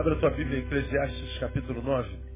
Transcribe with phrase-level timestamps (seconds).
[0.00, 2.29] Abra a tua Bíblia em Eclesiastes capítulo 9.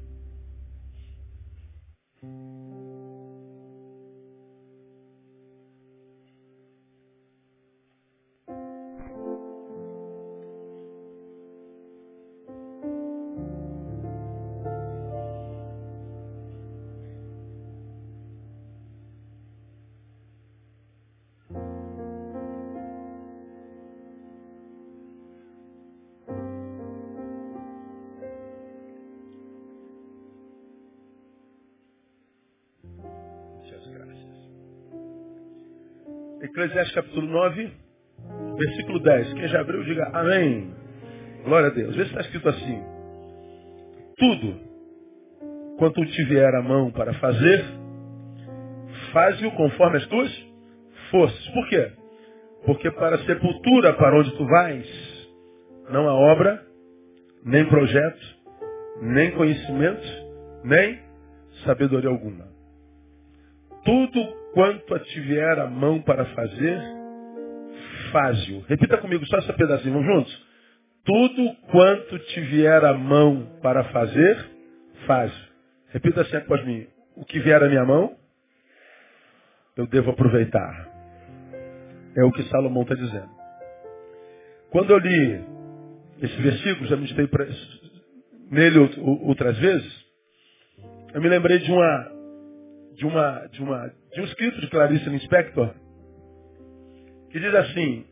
[36.65, 37.71] Eclesiastes capítulo 9,
[38.57, 39.33] versículo 10.
[39.33, 40.73] Quem já abriu, diga amém.
[41.43, 41.95] Glória a Deus.
[41.95, 42.83] Vê se está escrito assim.
[44.17, 44.59] Tudo
[45.77, 47.63] quanto te vier a mão para fazer,
[49.13, 50.47] faze-o conforme as tuas
[51.11, 51.47] forças.
[51.49, 51.91] Por quê?
[52.65, 55.29] Porque para a sepultura para onde tu vais,
[55.91, 56.65] não há obra,
[57.43, 58.37] nem projeto,
[59.03, 60.07] nem conhecimento,
[60.63, 60.99] nem
[61.63, 62.54] sabedoria alguma.
[63.85, 66.81] Tudo quanto a te vier a mão para fazer,
[68.11, 68.61] faze-o.
[68.61, 70.45] Repita comigo só esse pedacinho, vamos juntos?
[71.05, 74.37] Tudo quanto te vier a mão para fazer,
[75.05, 75.31] faz.
[75.89, 76.87] Repita assim após mim.
[77.15, 78.17] O que vier à minha mão,
[79.77, 80.89] eu devo aproveitar.
[82.17, 83.29] É o que Salomão está dizendo.
[84.71, 85.43] Quando eu li
[86.21, 87.29] esse versículo, já me meditei
[88.49, 88.79] nele
[89.23, 90.05] outras vezes,
[91.13, 92.11] eu me lembrei de uma,
[92.95, 95.73] de uma, de uma, de um escrito de Clarice Lispector,
[97.29, 98.05] que diz assim,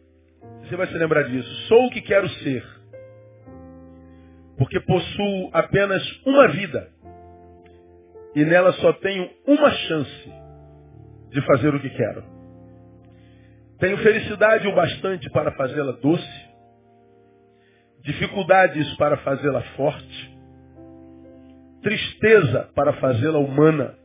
[0.62, 2.66] você vai se lembrar disso, sou o que quero ser,
[4.58, 6.90] porque possuo apenas uma vida,
[8.36, 10.34] e nela só tenho uma chance
[11.30, 12.24] de fazer o que quero.
[13.80, 16.50] Tenho felicidade o bastante para fazê-la doce,
[18.02, 20.38] dificuldades para fazê-la forte,
[21.82, 23.96] tristeza para fazê-la humana,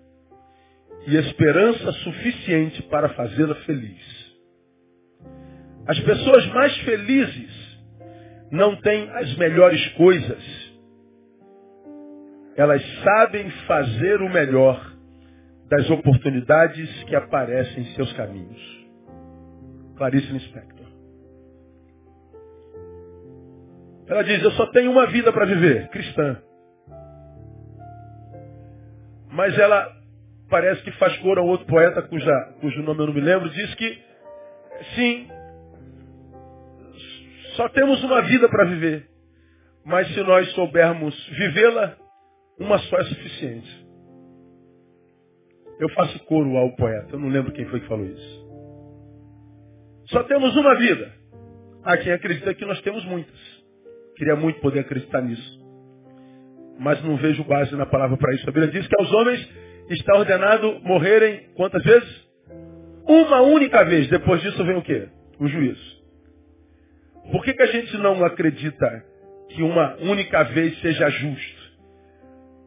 [1.06, 4.19] e esperança suficiente para fazê-la feliz.
[5.86, 7.78] As pessoas mais felizes
[8.50, 10.69] não têm as melhores coisas.
[12.56, 14.97] Elas sabem fazer o melhor
[15.69, 18.86] das oportunidades que aparecem em seus caminhos.
[19.97, 20.86] Clarice Lispector.
[24.09, 26.42] Ela diz, eu só tenho uma vida para viver, cristã.
[29.30, 29.97] Mas ela
[30.48, 33.75] parece que faz cor a outro poeta cuja, cujo nome eu não me lembro, diz
[33.75, 33.98] que
[34.94, 35.28] sim,
[37.56, 39.09] só temos uma vida para viver.
[39.84, 41.97] Mas se nós soubermos vivê-la,
[42.59, 43.86] uma só é suficiente.
[45.81, 48.48] Eu faço coro ao poeta, eu não lembro quem foi que falou isso.
[50.10, 51.12] Só temos uma vida.
[51.84, 53.38] Há quem acredita que nós temos muitas.
[54.16, 55.59] Queria muito poder acreditar nisso.
[56.78, 58.48] Mas não vejo base na palavra para isso.
[58.48, 59.48] A Bíblia diz que aos homens
[59.94, 62.28] está ordenado morrerem quantas vezes?
[63.06, 64.09] Uma única vez.
[64.09, 65.09] Depois disso vem o quê?
[65.38, 65.99] O juízo.
[67.32, 69.04] Por que, que a gente não acredita
[69.50, 71.69] que uma única vez seja justo?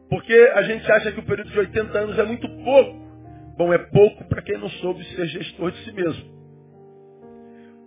[0.08, 3.02] Porque a gente acha que o período de 80 anos é muito pouco.
[3.56, 6.32] Bom, é pouco para quem não soube ser gestor de si mesmo.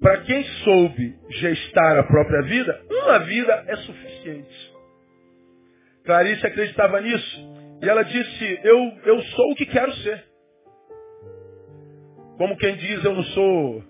[0.01, 4.74] Para quem soube gestar a própria vida, uma vida é suficiente.
[6.03, 7.55] Clarice acreditava nisso.
[7.81, 10.24] E ela disse, eu, eu sou o que quero ser.
[12.38, 13.84] Como quem diz, eu não sou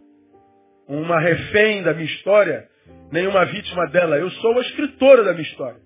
[0.87, 2.69] uma refém da minha história,
[3.11, 4.17] nem uma vítima dela.
[4.17, 5.79] Eu sou a escritora da minha história.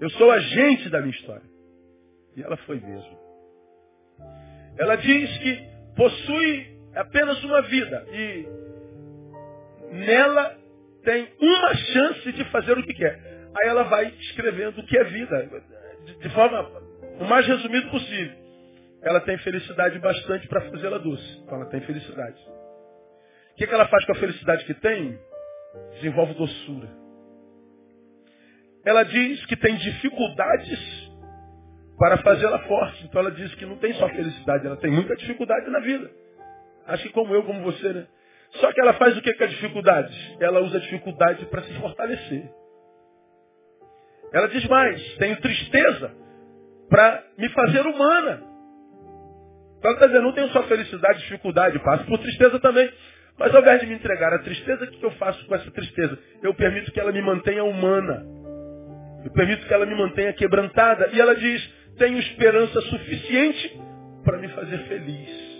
[0.00, 1.46] Eu sou agente da minha história.
[2.36, 3.18] E ela foi mesmo.
[4.78, 8.46] Ela diz que possui apenas uma vida e
[9.92, 10.58] nela
[11.04, 13.20] tem uma chance de fazer o que quer.
[13.60, 15.50] Aí ela vai escrevendo o que é vida
[16.04, 16.70] de, de forma
[17.20, 18.42] o mais resumido possível.
[19.02, 21.40] Ela tem felicidade bastante para fazê-la doce.
[21.40, 22.40] Então ela tem felicidade.
[23.52, 25.18] O que, que ela faz com a felicidade que tem?
[25.94, 26.88] Desenvolve doçura.
[28.84, 31.10] Ela diz que tem dificuldades
[31.98, 33.04] para fazê-la forte.
[33.04, 36.10] Então ela diz que não tem só felicidade, ela tem muita dificuldade na vida.
[36.86, 38.06] Acho que como eu, como você, né?
[38.52, 40.36] Só que ela faz o que com a dificuldade?
[40.40, 42.50] Ela usa a dificuldade para se fortalecer.
[44.32, 46.12] Ela diz mais, tenho tristeza
[46.88, 48.42] para me fazer humana.
[49.78, 52.90] Então ela está dizendo, não tenho só felicidade, dificuldade, passo por tristeza também.
[53.38, 56.18] Mas ao invés de me entregar a tristeza, o que eu faço com essa tristeza?
[56.42, 58.24] Eu permito que ela me mantenha humana.
[59.24, 61.08] Eu permito que ela me mantenha quebrantada.
[61.12, 61.66] E ela diz,
[61.98, 63.80] tenho esperança suficiente
[64.24, 65.52] para me fazer feliz.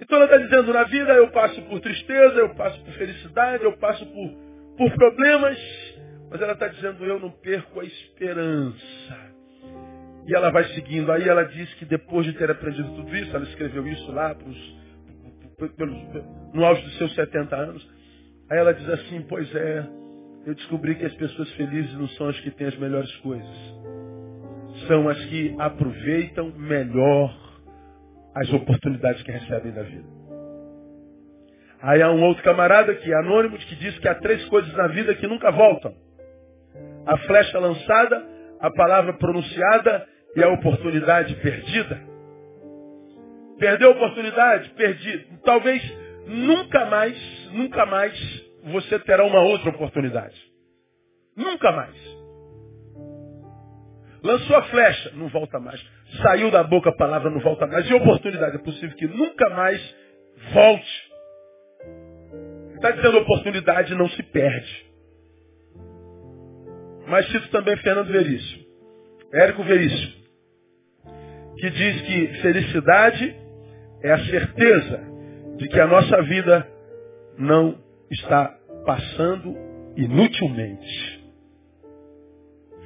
[0.00, 3.76] Então ela está dizendo, na vida eu passo por tristeza, eu passo por felicidade, eu
[3.78, 4.45] passo por
[4.76, 5.58] por problemas,
[6.30, 9.26] mas ela está dizendo, eu não perco a esperança.
[10.26, 11.10] E ela vai seguindo.
[11.12, 14.76] Aí ela diz que depois de ter aprendido tudo isso, ela escreveu isso lá pros,
[15.76, 15.96] pelos,
[16.52, 17.88] no auge dos seus 70 anos.
[18.50, 19.86] Aí ela diz assim, pois é,
[20.46, 23.76] eu descobri que as pessoas felizes não são as que têm as melhores coisas.
[24.88, 27.34] São as que aproveitam melhor
[28.34, 30.15] as oportunidades que recebem da vida.
[31.86, 34.88] Aí há um outro camarada que é anônimo que diz que há três coisas na
[34.88, 35.94] vida que nunca voltam.
[37.06, 38.26] A flecha lançada,
[38.60, 40.04] a palavra pronunciada
[40.34, 42.02] e a oportunidade perdida.
[43.60, 44.68] Perdeu a oportunidade?
[44.70, 45.28] Perdi.
[45.44, 45.80] Talvez
[46.26, 50.34] nunca mais, nunca mais você terá uma outra oportunidade.
[51.36, 51.94] Nunca mais.
[54.24, 55.80] Lançou a flecha, não volta mais.
[56.20, 57.88] Saiu da boca a palavra, não volta mais.
[57.88, 58.56] E oportunidade?
[58.56, 59.96] É possível que nunca mais
[60.52, 61.05] volte.
[62.86, 64.86] Está dizendo oportunidade não se perde.
[67.08, 68.64] Mas cito também Fernando Veríssimo.
[69.32, 70.26] Érico Veríssimo
[71.58, 73.36] que diz que felicidade
[74.02, 75.04] é a certeza
[75.56, 76.68] de que a nossa vida
[77.38, 77.78] não
[78.10, 79.56] está passando
[79.96, 81.24] inutilmente.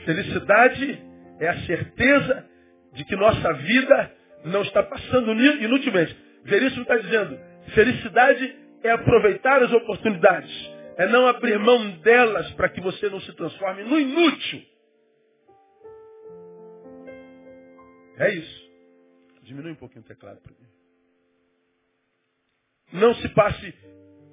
[0.04, 1.02] Felicidade
[1.40, 2.46] é a certeza
[2.94, 4.12] de que nossa vida
[4.44, 6.16] não está passando inutilmente.
[6.44, 7.38] Veríssimo está dizendo,
[7.74, 13.32] felicidade é aproveitar as oportunidades, é não abrir mão delas para que você não se
[13.34, 14.62] transforme no inútil.
[18.18, 18.70] É isso.
[19.42, 20.68] Diminui um pouquinho o teclado para mim.
[22.92, 23.74] Não se passe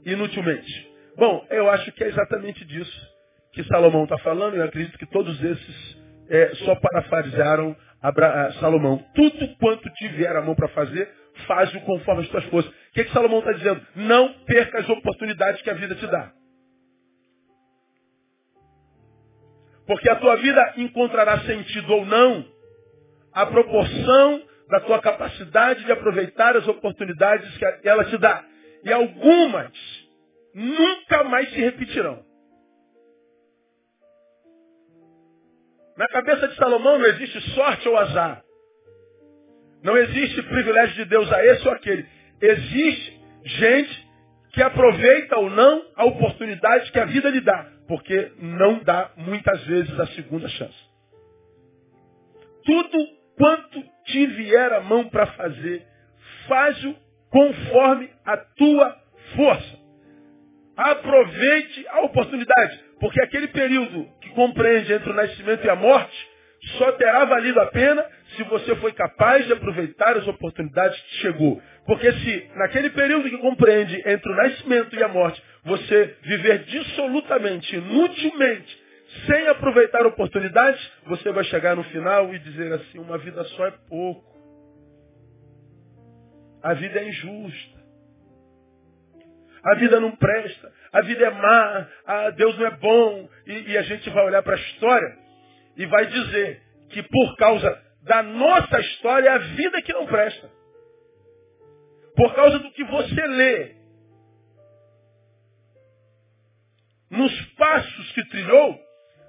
[0.05, 0.91] inutilmente.
[1.15, 3.17] Bom, eu acho que é exatamente disso
[3.53, 4.55] que Salomão está falando.
[4.55, 5.97] Eu acredito que todos esses
[6.29, 7.75] é, só parafrasearam
[8.59, 9.03] Salomão.
[9.15, 11.09] Tudo quanto tiver a mão para fazer,
[11.45, 12.72] faz-o conforme as tuas forças.
[12.72, 13.86] O que, que Salomão está dizendo?
[13.95, 16.31] Não perca as oportunidades que a vida te dá.
[19.86, 22.45] Porque a tua vida encontrará sentido ou não
[23.34, 28.44] a proporção da tua capacidade de aproveitar as oportunidades que ela te dá.
[28.83, 29.72] E algumas
[30.54, 32.25] nunca mais se repetirão.
[35.95, 38.44] Na cabeça de Salomão não existe sorte ou azar.
[39.83, 42.06] Não existe privilégio de Deus a esse ou aquele.
[42.41, 44.07] Existe gente
[44.53, 47.68] que aproveita ou não a oportunidade que a vida lhe dá.
[47.88, 50.88] Porque não dá muitas vezes a segunda chance.
[52.65, 52.97] Tudo
[53.38, 55.85] quanto te vier a mão para fazer,
[56.47, 56.95] faz-o
[57.30, 58.97] conforme a tua
[59.35, 59.77] força.
[60.75, 66.30] Aproveite a oportunidade, porque aquele período que compreende entre o nascimento e a morte
[66.77, 68.06] só terá valido a pena
[68.38, 71.62] se você foi capaz de aproveitar as oportunidades que chegou.
[71.86, 77.75] Porque se naquele período que compreende entre o nascimento e a morte, você viver dissolutamente,
[77.75, 78.88] inutilmente,
[79.25, 83.74] sem aproveitar oportunidades, você vai chegar no final e dizer assim, uma vida só é
[83.89, 84.24] pouco.
[86.62, 87.78] A vida é injusta.
[89.63, 90.72] A vida não presta.
[90.94, 91.88] A vida é má.
[92.06, 93.30] Ah, Deus não é bom.
[93.48, 95.18] E, e a gente vai olhar para a história
[95.76, 100.49] e vai dizer que por causa da nossa história é a vida que não presta.
[102.16, 103.76] Por causa do que você lê.
[107.09, 108.80] Nos passos que trilhou,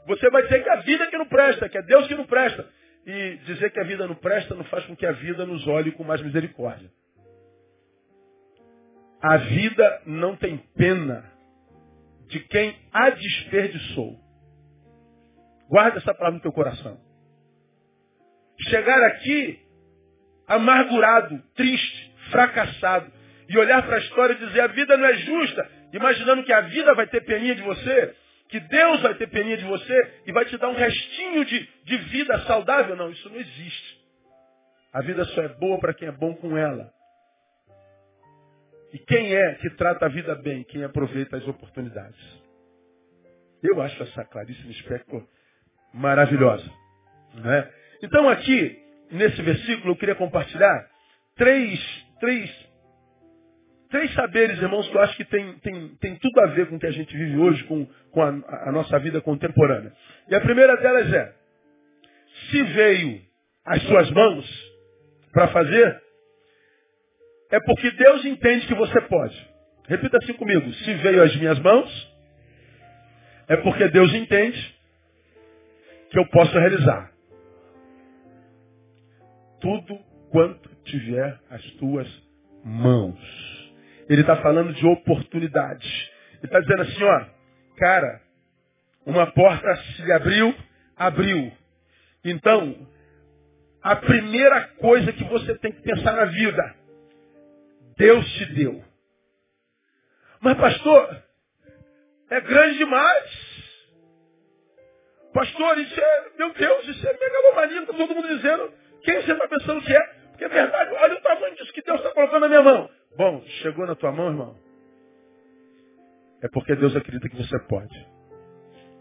[0.06, 2.68] você vai dizer que a vida que não presta, que é Deus que não presta.
[3.04, 5.92] E dizer que a vida não presta não faz com que a vida nos olhe
[5.92, 6.90] com mais misericórdia.
[9.20, 11.30] A vida não tem pena
[12.28, 14.18] de quem a desperdiçou.
[15.68, 17.07] Guarda essa palavra no teu coração.
[18.60, 19.60] Chegar aqui
[20.46, 23.12] amargurado, triste, fracassado,
[23.48, 26.62] e olhar para a história e dizer a vida não é justa, imaginando que a
[26.62, 28.14] vida vai ter peninha de você,
[28.48, 31.96] que Deus vai ter peninha de você e vai te dar um restinho de, de
[31.96, 32.96] vida saudável.
[32.96, 33.98] Não, isso não existe.
[34.92, 36.90] A vida só é boa para quem é bom com ela.
[38.92, 40.64] E quem é que trata a vida bem?
[40.64, 42.18] Quem aproveita as oportunidades.
[43.62, 45.28] Eu acho essa claríssima espectro
[45.92, 46.70] maravilhosa.
[47.34, 47.70] Né?
[48.02, 48.78] Então aqui,
[49.10, 50.88] nesse versículo, eu queria compartilhar
[51.36, 51.80] três,
[52.20, 52.68] três
[53.90, 56.78] Três saberes, irmãos, que eu acho que tem, tem, tem tudo a ver com o
[56.78, 58.28] que a gente vive hoje, com, com a,
[58.68, 59.92] a nossa vida contemporânea.
[60.28, 61.34] E a primeira delas é,
[62.50, 63.22] se veio
[63.64, 64.72] às suas mãos
[65.32, 66.02] para fazer,
[67.50, 69.48] é porque Deus entende que você pode.
[69.86, 70.70] Repita assim comigo.
[70.70, 72.14] Se veio às minhas mãos,
[73.48, 74.76] é porque Deus entende
[76.10, 77.10] que eu posso realizar.
[79.60, 79.98] Tudo
[80.30, 82.08] quanto tiver as tuas
[82.64, 83.18] mãos.
[84.08, 86.10] Ele está falando de oportunidades.
[86.34, 87.38] Ele está dizendo assim, ó,
[87.78, 88.20] Cara,
[89.06, 90.54] uma porta se abriu,
[90.96, 91.52] abriu.
[92.24, 92.88] Então,
[93.80, 96.74] a primeira coisa que você tem que pensar na vida,
[97.96, 98.84] Deus te deu.
[100.40, 101.22] Mas pastor,
[102.30, 103.48] é grande demais.
[105.32, 108.72] Pastor, isso é, meu Deus, isso é megalomania, está todo mundo dizendo.
[109.02, 110.00] Quem você está pensando que é?
[110.30, 112.90] Porque é verdade, olha o tamanho disso que Deus está colocando na minha mão.
[113.16, 114.56] Bom, chegou na tua mão, irmão.
[116.42, 118.06] É porque Deus acredita que você pode.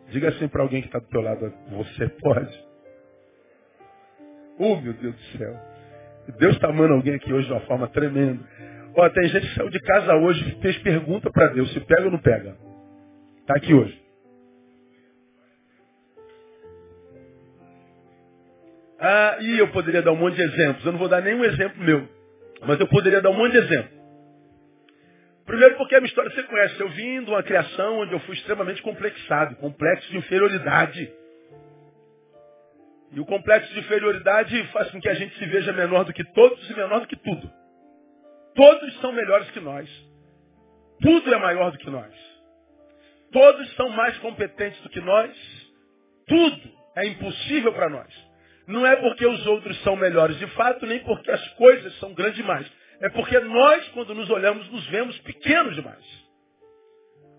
[0.09, 2.65] Diga assim para alguém que está do teu lado, você pode.
[4.57, 5.55] Oh, meu Deus do céu.
[6.39, 8.43] Deus está amando alguém aqui hoje de uma forma tremenda.
[8.95, 12.05] Ó, tem gente que saiu de casa hoje e fez pergunta para Deus, se pega
[12.05, 12.57] ou não pega.
[13.41, 14.06] Está aqui hoje.
[18.99, 20.85] Ah, e eu poderia dar um monte de exemplos.
[20.85, 22.07] Eu não vou dar nenhum exemplo meu.
[22.61, 23.97] Mas eu poderia dar um monte de exemplos.
[25.45, 26.79] Primeiro porque a minha história você conhece.
[26.79, 31.13] Eu vim de uma criação onde eu fui extremamente complexado, complexo de inferioridade.
[33.11, 36.23] E o complexo de inferioridade faz com que a gente se veja menor do que
[36.33, 37.49] todos e menor do que tudo.
[38.53, 39.89] Todos são melhores que nós.
[41.01, 42.13] Tudo é maior do que nós.
[43.31, 45.31] Todos são mais competentes do que nós.
[46.27, 48.26] Tudo é impossível para nós.
[48.67, 52.35] Não é porque os outros são melhores de fato, nem porque as coisas são grandes
[52.35, 52.67] demais.
[52.99, 56.03] É porque nós, quando nos olhamos, nos vemos pequenos demais.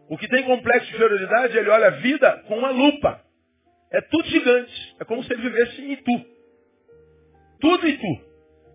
[0.08, 3.20] O que tem complexo de inferioridade, ele olha a vida com uma lupa.
[3.92, 4.96] É tudo gigante.
[5.00, 6.26] É como se ele vivesse em tu.
[7.60, 8.28] Tudo em tu.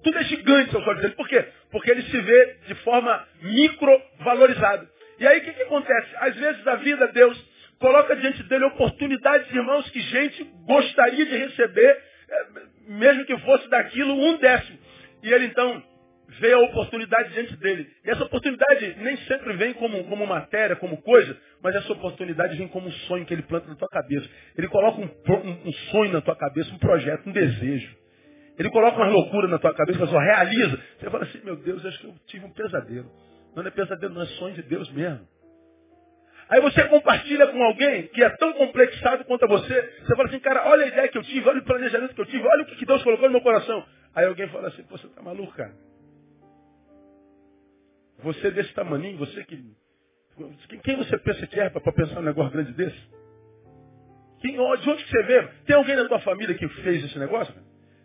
[0.04, 1.16] Tudo é gigante aos olhos dele.
[1.16, 1.44] Por quê?
[1.72, 4.88] Porque ele se vê de forma micro-valorizada.
[5.20, 6.16] E aí o que, que acontece?
[6.18, 12.13] Às vezes a vida, Deus coloca diante dele oportunidades, irmãos, que gente gostaria de receber
[12.88, 14.78] mesmo que fosse daquilo um décimo.
[15.24, 15.84] E ele então
[16.40, 17.88] vê a oportunidade diante dele.
[18.04, 22.68] E essa oportunidade nem sempre vem como, como matéria, como coisa, mas essa oportunidade vem
[22.68, 24.28] como um sonho que ele planta na tua cabeça.
[24.58, 27.96] Ele coloca um, um, um sonho na tua cabeça, um projeto, um desejo.
[28.58, 30.80] Ele coloca uma loucura na tua cabeça, só realiza.
[31.00, 33.12] Você fala assim, meu Deus, acho que eu tive um pesadelo.
[33.56, 35.28] Não é pesadelo, não é sonho de Deus mesmo.
[36.54, 39.74] Aí você compartilha com alguém que é tão complexado quanto você.
[39.74, 42.28] Você fala assim, cara, olha a ideia que eu tive, olha o planejamento que eu
[42.28, 43.84] tive, olha o que Deus colocou no meu coração.
[44.14, 45.74] Aí alguém fala assim, você está maluco, cara?
[48.20, 49.66] Você desse tamaninho, você que.
[50.84, 53.02] Quem você pensa que é para pensar um negócio grande desse?
[54.40, 55.48] Quem, de onde você vê?
[55.66, 57.56] Tem alguém na tua família que fez esse negócio?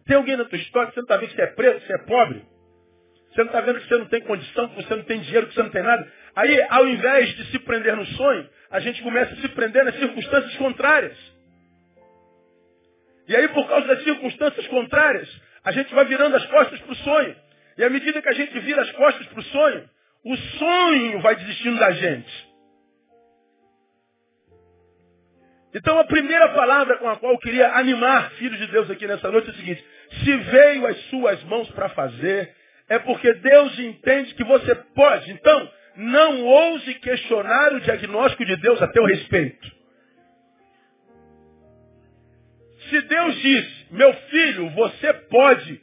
[0.07, 1.87] Tem alguém na tua história que você não está vendo que você é preto, que
[1.87, 2.43] você é pobre?
[3.31, 5.55] Você não está vendo que você não tem condição, que você não tem dinheiro, que
[5.55, 6.11] você não tem nada?
[6.39, 9.97] Aí, ao invés de se prender no sonho, a gente começa a se prender nas
[9.97, 11.19] circunstâncias contrárias.
[13.27, 15.29] E aí, por causa das circunstâncias contrárias,
[15.65, 17.35] a gente vai virando as costas para o sonho.
[17.77, 19.91] E à medida que a gente vira as costas para o sonho,
[20.25, 22.49] o sonho vai desistindo da gente.
[25.75, 29.29] Então a primeira palavra com a qual eu queria animar filhos de Deus aqui nessa
[29.29, 29.85] noite é o seguinte:
[30.23, 32.55] se veio às suas mãos para fazer,
[32.89, 35.33] é porque Deus entende que você pode.
[35.33, 39.69] Então, não ouse questionar o diagnóstico de Deus a teu respeito.
[42.89, 45.83] Se Deus diz, meu filho, você pode,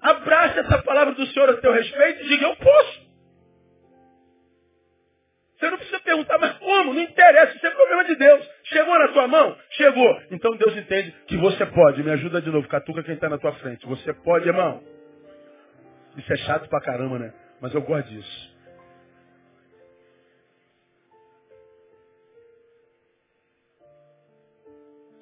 [0.00, 3.10] abrace essa palavra do Senhor a teu respeito e diga, eu posso.
[5.58, 6.94] Você não precisa perguntar, mas como?
[6.94, 8.48] Não interessa, isso é problema de Deus.
[8.64, 9.58] Chegou na tua mão?
[9.72, 10.22] Chegou.
[10.30, 12.02] Então Deus entende que você pode.
[12.02, 13.84] Me ajuda de novo, catuca quem está na tua frente.
[13.86, 14.82] Você pode, irmão.
[16.16, 17.34] Isso é chato pra caramba, né?
[17.60, 18.49] Mas eu gosto disso.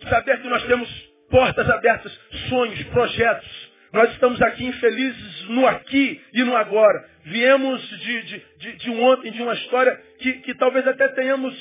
[0.08, 0.88] Saber que nós temos
[1.30, 2.12] portas abertas,
[2.48, 3.68] sonhos, projetos.
[3.92, 7.04] Nós estamos aqui infelizes no aqui e no agora.
[7.24, 11.54] Viemos de, de, de, de um ontem, de uma história que, que talvez até tenhamos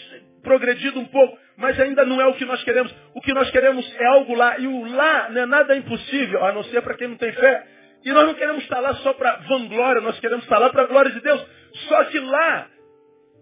[0.44, 2.94] progredido um pouco, mas ainda não é o que nós queremos.
[3.14, 4.58] O que nós queremos é algo lá.
[4.58, 7.66] E o lá não é nada impossível, a não ser para quem não tem fé.
[8.04, 10.88] E nós não queremos estar lá só para vanglória, nós queremos estar lá para a
[10.88, 11.46] glória de Deus.
[11.88, 12.68] Só que lá,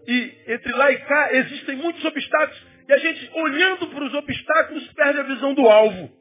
[0.08, 2.75] e entre lá e cá, existem muitos obstáculos.
[2.88, 6.12] E a gente, olhando para os obstáculos, perde a visão do alvo.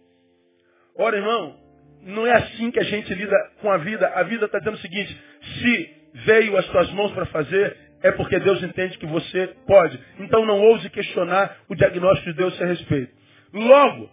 [0.96, 1.56] Ora, irmão,
[2.02, 4.08] não é assim que a gente lida com a vida.
[4.08, 5.22] A vida está dizendo o seguinte,
[5.60, 5.90] se
[6.26, 9.98] veio as tuas mãos para fazer, é porque Deus entende que você pode.
[10.20, 13.12] Então não ouse questionar o diagnóstico de Deus a respeito.
[13.52, 14.10] Logo,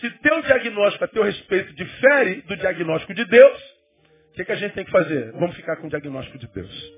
[0.00, 3.58] se teu diagnóstico a teu respeito difere do diagnóstico de Deus,
[4.30, 5.32] o que, que a gente tem que fazer?
[5.32, 6.92] Vamos ficar com o diagnóstico de Deus.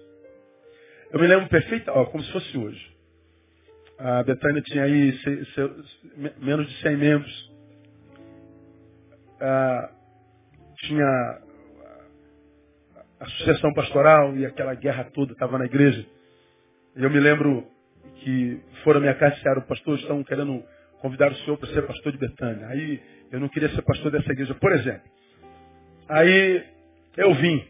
[1.10, 2.93] Eu me lembro perfeito, como se fosse hoje.
[4.04, 5.18] A Betânia tinha aí
[6.36, 7.52] menos de 100 membros.
[9.40, 9.90] Ah,
[10.76, 11.40] tinha
[13.18, 16.04] a sucessão pastoral e aquela guerra toda estava na igreja.
[16.94, 17.66] Eu me lembro
[18.16, 20.62] que foram me acariciar, o pastor, estão querendo
[21.00, 22.66] convidar o senhor para ser pastor de Betânia.
[22.66, 23.00] Aí
[23.32, 25.10] eu não queria ser pastor dessa igreja, por exemplo.
[26.10, 26.62] Aí
[27.16, 27.66] eu vim,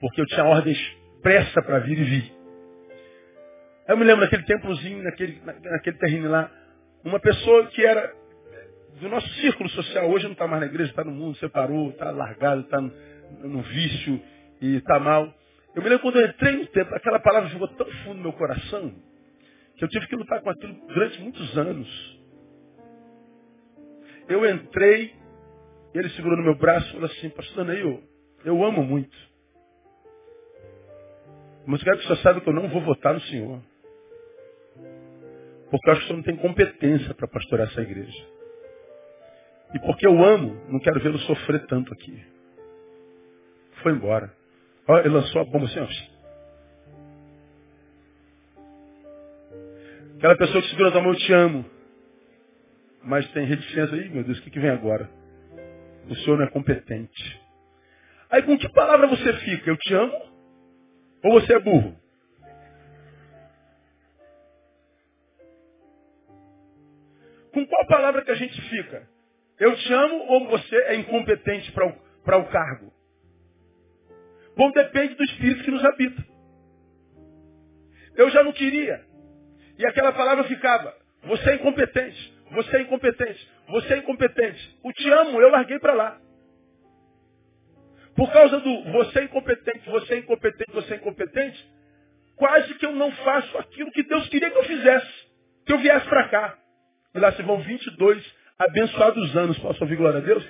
[0.00, 0.78] porque eu tinha ordens
[1.22, 2.35] pressa para vir e vir.
[3.88, 6.50] Eu me lembro daquele templozinho, naquele, naquele terreno lá,
[7.04, 8.12] uma pessoa que era
[9.00, 12.10] do nosso círculo social, hoje não está mais na igreja, está no mundo, separou, está
[12.10, 12.92] largado, está no,
[13.44, 14.20] no, vício
[14.60, 15.32] e está mal.
[15.74, 18.32] Eu me lembro quando eu entrei no templo, aquela palavra ficou tão fundo no meu
[18.32, 18.92] coração,
[19.76, 22.18] que eu tive que lutar com aquilo durante muitos anos.
[24.28, 25.14] Eu entrei,
[25.94, 28.02] ele segurou no meu braço e falou assim, pastor Neil,
[28.44, 29.16] eu amo muito.
[31.66, 33.60] Mas quero que o senhor saiba que eu não vou votar no senhor.
[35.70, 38.26] Porque eu acho que o senhor não tem competência para pastorear essa igreja.
[39.74, 42.22] E porque eu amo, não quero vê-lo sofrer tanto aqui.
[43.82, 44.32] Foi embora.
[44.88, 45.88] Olha, ele lançou a bomba assim, ó.
[50.16, 51.64] Aquela pessoa que segura a mão, eu te amo.
[53.02, 55.10] Mas tem reticência aí, meu Deus, o que, que vem agora?
[56.08, 57.40] O senhor não é competente.
[58.30, 59.70] Aí com que palavra você fica?
[59.70, 60.12] Eu te amo?
[61.24, 61.96] Ou você é burro?
[67.56, 69.08] Com qual palavra que a gente fica?
[69.58, 72.92] Eu te amo ou você é incompetente para o, o cargo?
[74.54, 76.22] Bom, depende do espírito que nos habita.
[78.14, 79.02] Eu já não queria.
[79.78, 84.78] E aquela palavra ficava, você é incompetente, você é incompetente, você é incompetente.
[84.84, 86.20] O te amo, eu larguei para lá.
[88.14, 91.72] Por causa do você é incompetente, você é incompetente, você é incompetente,
[92.36, 95.26] quase que eu não faço aquilo que Deus queria que eu fizesse.
[95.64, 96.65] Que eu viesse para cá.
[97.14, 100.44] E lá se vão 22 abençoados anos, posso ouvir glória a Deus?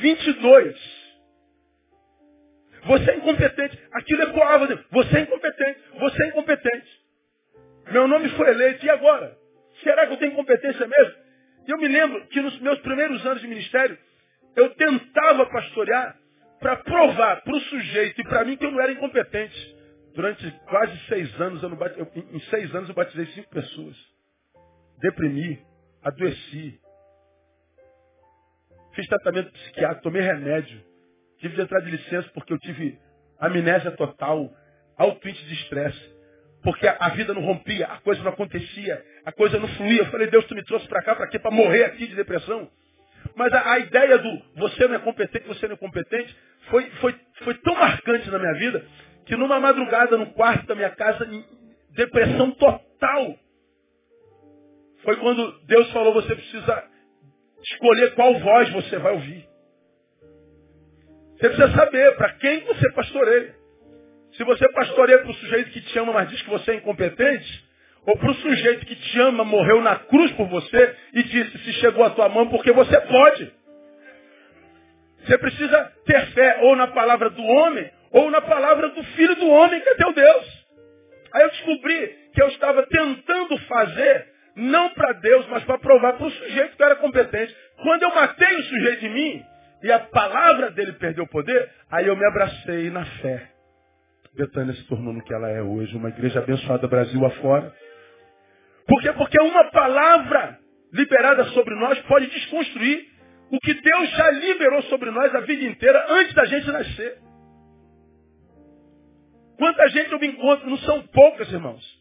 [0.00, 1.02] 22.
[2.84, 3.78] Você é incompetente.
[3.92, 4.84] Aquilo ecoava.
[4.90, 5.80] Você é incompetente.
[5.98, 7.02] Você é incompetente.
[7.90, 8.84] Meu nome foi eleito.
[8.84, 9.36] E agora?
[9.82, 11.14] Será que eu tenho competência mesmo?
[11.66, 13.96] Eu me lembro que nos meus primeiros anos de ministério,
[14.56, 16.16] eu tentava pastorear
[16.60, 19.76] para provar para o sujeito e para mim que eu não era incompetente.
[20.14, 21.98] Durante quase seis anos, eu não bate...
[22.00, 23.96] em seis anos eu batizei cinco pessoas.
[25.00, 25.58] Deprimi,
[26.02, 26.80] adoeci,
[28.94, 30.82] Fiz tratamento psiquiátrico, tomei remédio.
[31.38, 32.98] Tive de entrar de licença porque eu tive
[33.38, 34.52] amnésia total,
[34.96, 36.12] alto índice de estresse.
[36.62, 40.02] Porque a, vida não rompia, a coisa não acontecia, a coisa não fluía.
[40.02, 41.38] Eu falei, Deus, tu me trouxe para cá, para quê?
[41.38, 42.70] Para morrer aqui de depressão.
[43.34, 46.36] Mas a, a, ideia do você não é competente, você não é competente,
[46.68, 48.84] foi, foi, foi tão marcante na minha vida,
[49.26, 51.28] que numa madrugada, no quarto da minha casa,
[51.90, 53.36] depressão total.
[55.02, 56.84] Foi quando Deus falou, você precisa
[57.62, 59.44] escolher qual voz você vai ouvir.
[61.36, 63.54] Você precisa saber para quem você pastoreia.
[64.36, 67.64] Se você pastoreia para o sujeito que te ama, mas diz que você é incompetente,
[68.06, 71.72] ou para o sujeito que te ama, morreu na cruz por você e disse se
[71.74, 73.52] chegou a tua mão porque você pode.
[75.24, 79.48] Você precisa ter fé ou na palavra do homem, ou na palavra do filho do
[79.48, 80.66] homem, que é teu Deus.
[81.34, 86.26] Aí eu descobri que eu estava tentando fazer não para Deus, mas para provar para
[86.26, 87.54] o sujeito que era competente.
[87.82, 89.44] Quando eu matei o sujeito em mim,
[89.82, 93.50] e a palavra dele perdeu o poder, aí eu me abracei na fé.
[94.34, 97.74] Betânia se tornou no que ela é hoje, uma igreja abençoada Brasil afora.
[98.86, 99.12] Por quê?
[99.12, 100.58] Porque uma palavra
[100.92, 103.06] liberada sobre nós pode desconstruir
[103.50, 107.18] o que Deus já liberou sobre nós a vida inteira antes da gente nascer.
[109.58, 111.91] Quanta gente eu me encontro, não são poucas, irmãos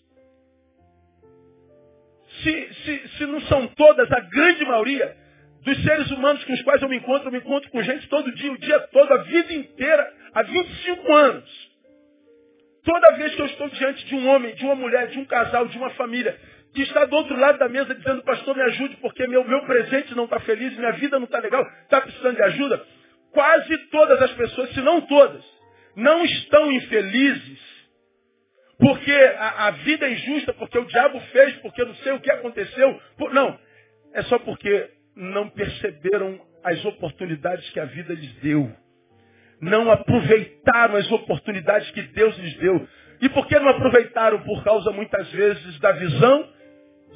[2.43, 5.15] se, se, se não são todas, a grande maioria
[5.63, 8.34] dos seres humanos com os quais eu me encontro, eu me encontro com gente todo
[8.34, 11.71] dia, o dia todo, a vida inteira, há 25 anos.
[12.84, 15.67] Toda vez que eu estou diante de um homem, de uma mulher, de um casal,
[15.67, 16.36] de uma família,
[16.73, 20.15] que está do outro lado da mesa dizendo, pastor, me ajude, porque meu, meu presente
[20.15, 22.84] não está feliz, minha vida não está legal, está precisando de ajuda.
[23.32, 25.43] Quase todas as pessoas, se não todas,
[25.95, 27.70] não estão infelizes
[28.82, 32.32] porque a, a, vida é injusta, porque o diabo fez, porque não sei o que
[32.32, 33.00] aconteceu.
[33.15, 33.56] Por, não,
[34.12, 38.76] é só porque não perceberam as oportunidades que a vida lhes deu.
[39.62, 42.88] Não aproveitaram as oportunidades que Deus lhes deu.
[43.22, 44.41] E por que não aproveitaram?
[44.41, 46.50] Por causa, muitas vezes, da visão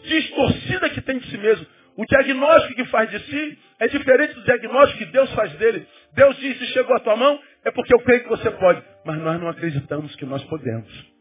[0.04, 1.66] distorcida que tem de si mesmo.
[1.98, 5.88] O diagnóstico que faz de si é diferente do diagnóstico que Deus faz dele.
[6.14, 8.84] Deus diz, se chegou a tua mão, é porque eu creio que você pode.
[9.04, 11.15] Mas nós não acreditamos que nós podemos.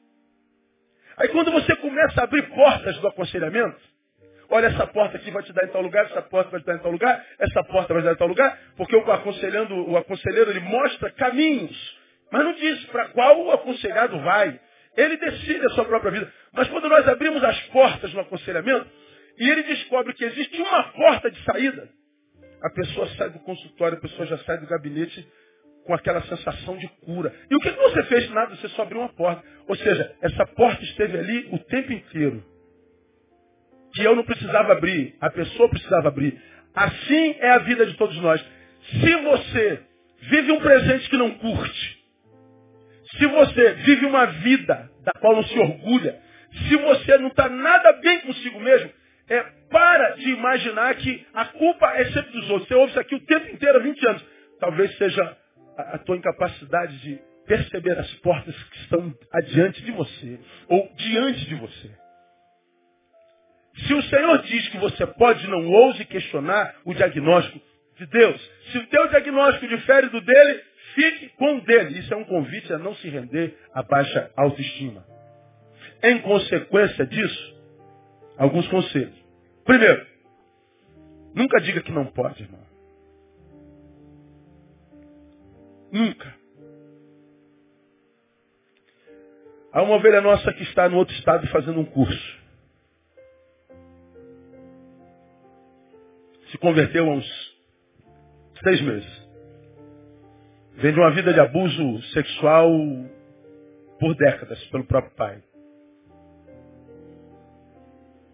[1.16, 3.78] Aí quando você começa a abrir portas do aconselhamento,
[4.50, 6.74] olha, essa porta aqui vai te dar em tal lugar, essa porta vai te dar
[6.74, 9.96] em tal lugar, essa porta vai te dar em tal lugar, porque o aconselhando, o
[9.96, 11.98] aconselheiro, ele mostra caminhos,
[12.30, 14.60] mas não diz para qual o aconselhado vai.
[14.96, 16.32] Ele decide a sua própria vida.
[16.52, 18.86] Mas quando nós abrimos as portas no aconselhamento,
[19.38, 21.88] e ele descobre que existe uma porta de saída,
[22.62, 25.26] a pessoa sai do consultório, a pessoa já sai do gabinete
[25.84, 27.32] com aquela sensação de cura.
[27.50, 28.30] E o que você fez?
[28.30, 29.42] Nada, você só abriu uma porta.
[29.68, 32.44] Ou seja, essa porta esteve ali o tempo inteiro.
[33.94, 36.40] Que eu não precisava abrir, a pessoa precisava abrir.
[36.74, 38.44] Assim é a vida de todos nós.
[38.90, 39.80] Se você
[40.22, 42.04] vive um presente que não curte,
[43.16, 46.18] se você vive uma vida da qual não se orgulha,
[46.68, 48.90] se você não está nada bem consigo mesmo,
[49.28, 52.68] é, para de imaginar que a culpa é sempre dos outros.
[52.68, 54.24] Você ouve isso aqui o tempo inteiro, há 20 anos.
[54.60, 55.36] Talvez seja
[55.76, 61.54] a, tua incapacidade de perceber as portas que estão adiante de você, ou diante de
[61.56, 61.90] você.
[63.86, 67.60] Se o Senhor diz que você pode, não ouse questionar o diagnóstico
[67.96, 68.50] de Deus.
[68.70, 70.62] Se o teu diagnóstico difere do dele,
[70.94, 71.98] fique com o dele.
[71.98, 75.04] Isso é um convite a não se render à baixa autoestima.
[76.02, 77.56] Em consequência disso,
[78.38, 79.14] alguns conselhos.
[79.64, 80.06] Primeiro,
[81.34, 82.64] nunca diga que não pode, irmão.
[85.94, 86.34] Nunca.
[89.72, 92.42] Há uma ovelha nossa que está no outro estado fazendo um curso.
[96.50, 97.56] Se converteu há uns
[98.64, 99.28] seis meses.
[100.72, 102.68] Vem de uma vida de abuso sexual
[104.00, 105.44] por décadas pelo próprio pai.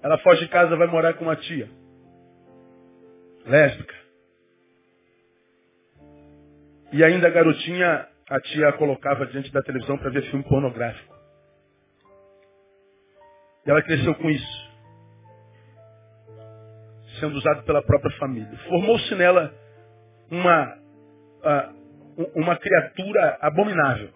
[0.02, 1.68] Ela foge de casa, vai morar com uma tia.
[3.44, 3.99] Lésbica.
[6.92, 11.14] E ainda a garotinha, a tia a colocava diante da televisão para ver filme pornográfico.
[13.66, 14.70] E ela cresceu com isso.
[17.18, 18.56] Sendo usado pela própria família.
[18.68, 19.52] Formou-se nela
[20.30, 20.78] uma,
[22.34, 24.10] uma criatura abominável.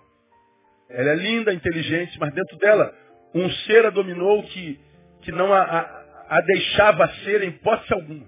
[0.88, 2.94] Ela é linda, inteligente, mas dentro dela
[3.34, 4.80] um ser a dominou que
[5.24, 8.26] que não a, a, a deixava ser em hipótese alguma.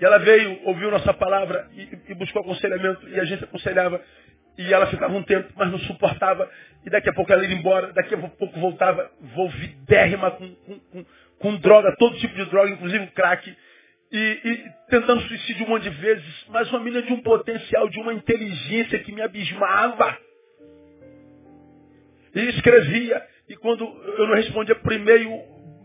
[0.00, 4.00] E ela veio, ouviu nossa palavra e, e, buscou aconselhamento, e a gente aconselhava,
[4.58, 6.50] e ela ficava um tempo, mas não suportava,
[6.84, 11.04] e daqui a pouco ela ia embora, daqui a pouco voltava, volvidérrima com, com, com,
[11.38, 13.56] com droga, todo tipo de droga, inclusive crack,
[14.12, 17.98] e, e, tentando suicídio um monte de vezes, mas uma menina de um potencial, de
[17.98, 20.16] uma inteligência que me abismava.
[22.34, 25.42] E escrevia, e quando eu não respondia por e-mail,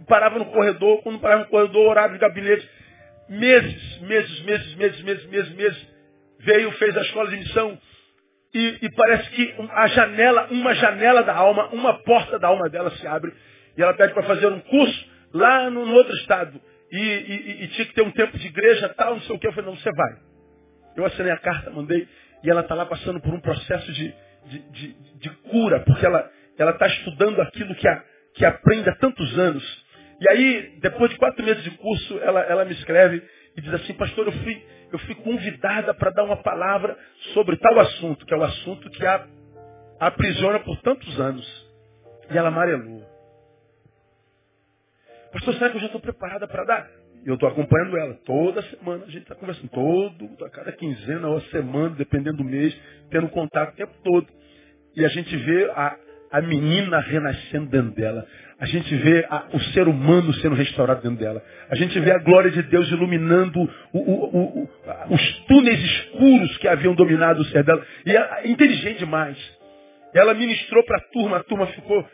[0.08, 2.70] parava no corredor, quando parava no corredor, horário de gabinete.
[3.30, 5.88] Meses, meses, meses, meses, meses, meses, meses.
[6.40, 7.78] Veio, fez a escola de missão.
[8.54, 12.90] E, e parece que a janela, uma janela da alma, uma porta da alma dela
[12.92, 13.32] se abre.
[13.78, 16.60] E ela pede para fazer um curso lá no, no outro estado.
[16.92, 19.48] E, e, e, tinha que ter um tempo de igreja, tal, não sei o que.
[19.48, 20.18] Eu falei, não, você vai.
[20.98, 22.08] Eu assinei a carta, mandei.
[22.44, 24.14] E ela está lá passando por um processo de,
[24.46, 29.38] de, de, de cura, porque ela, está estudando aquilo que, a, que aprende há tantos
[29.38, 29.86] anos.
[30.20, 33.24] E aí, depois de quatro meses de curso, ela, ela me escreve
[33.56, 36.98] e diz assim, pastor, eu fui, eu fui convidada para dar uma palavra
[37.34, 39.26] sobre tal assunto, que é o assunto que a,
[40.00, 41.70] aprisiona por tantos anos.
[42.32, 43.04] E ela amarelou.
[45.32, 46.90] Pastor, será que eu já estou preparada para dar?
[47.26, 48.14] Eu estou acompanhando ela.
[48.26, 49.70] Toda semana a gente está conversando.
[49.70, 52.76] Todo, a cada quinzena ou semana, dependendo do mês,
[53.10, 54.28] tendo contato o tempo todo.
[54.96, 55.98] E a gente vê a,
[56.32, 58.26] a menina renascendo dentro dela.
[58.60, 61.42] A gente vê a, o ser humano sendo restaurado dentro dela.
[61.70, 63.60] A gente vê a glória de Deus iluminando
[63.94, 64.70] o, o, o,
[65.10, 67.86] os túneis escuros que haviam dominado o ser dela.
[68.06, 69.38] E é inteligente demais.
[70.14, 72.06] Ela ministrou para a turma, a turma ficou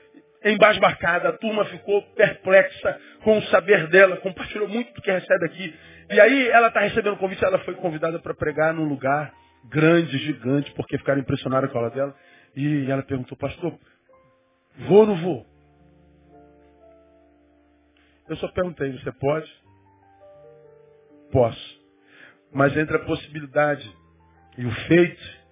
[0.43, 5.73] embasbacada, a turma ficou perplexa com o saber dela, compartilhou muito do que recebe aqui.
[6.11, 9.33] E aí ela está recebendo convite, ela foi convidada para pregar num lugar
[9.71, 12.15] grande, gigante, porque ficaram impressionados com a aula dela.
[12.55, 13.73] E ela perguntou, pastor,
[14.79, 15.45] Vou ou não vou?
[18.27, 19.51] Eu só perguntei, você pode?
[21.31, 21.85] Posso.
[22.51, 23.89] Mas entre a possibilidade
[24.57, 25.45] e o feito,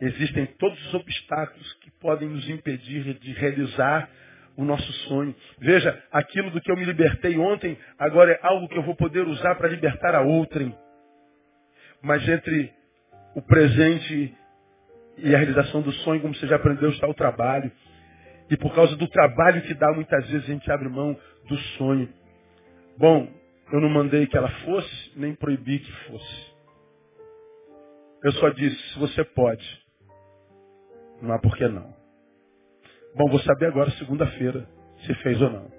[0.00, 4.08] existem todos os obstáculos que podem nos impedir de realizar
[4.56, 5.34] o nosso sonho.
[5.58, 9.26] Veja, aquilo do que eu me libertei ontem, agora é algo que eu vou poder
[9.26, 10.74] usar para libertar a outrem.
[12.00, 12.72] Mas entre
[13.34, 14.34] o presente
[15.18, 17.70] e a realização do sonho, como você já aprendeu, está o trabalho.
[18.54, 22.08] E por causa do trabalho que dá, muitas vezes a gente abre mão do sonho.
[22.96, 23.28] Bom,
[23.72, 26.54] eu não mandei que ela fosse, nem proibi que fosse.
[28.22, 29.84] Eu só disse, se você pode,
[31.20, 31.92] não há por que não.
[33.16, 34.68] Bom, vou saber agora, segunda-feira,
[35.04, 35.72] se fez ou não.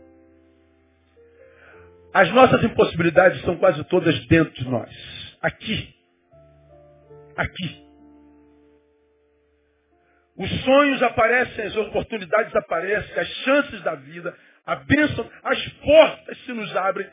[2.14, 5.38] As nossas impossibilidades são quase todas dentro de nós.
[5.42, 5.96] Aqui.
[7.38, 7.85] Aqui.
[10.38, 16.52] Os sonhos aparecem, as oportunidades aparecem, as chances da vida, a bênção, as portas se
[16.52, 17.08] nos abrem.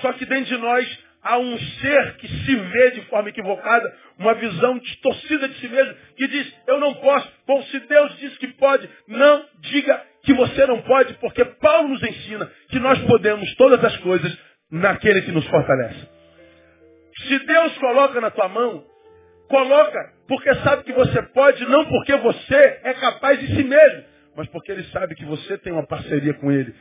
[0.00, 4.34] Só que dentro de nós há um ser que se vê de forma equivocada, uma
[4.34, 7.28] visão distorcida de si mesmo, que diz, eu não posso.
[7.46, 12.02] Bom, se Deus diz que pode, não diga que você não pode, porque Paulo nos
[12.02, 14.38] ensina que nós podemos todas as coisas
[14.70, 16.08] naquele que nos fortalece.
[17.26, 18.84] Se Deus coloca na tua mão,
[19.48, 24.04] coloca porque sabe que você pode, não porque você é capaz de si mesmo,
[24.36, 26.74] mas porque ele sabe que você tem uma parceria com ele.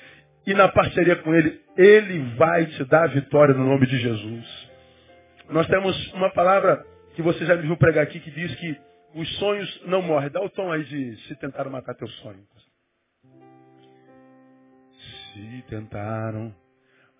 [0.46, 4.70] E na parceria com ele, ele vai te dar a vitória no nome de Jesus.
[5.50, 8.78] Nós temos uma palavra que você já me viu pregar aqui que diz que
[9.16, 10.30] os sonhos não morrem.
[10.30, 12.44] Dá o tom aí de se tentaram matar teu sonho.
[15.34, 16.54] Se tentaram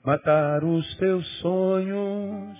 [0.04, 2.60] matar os teus sonhos,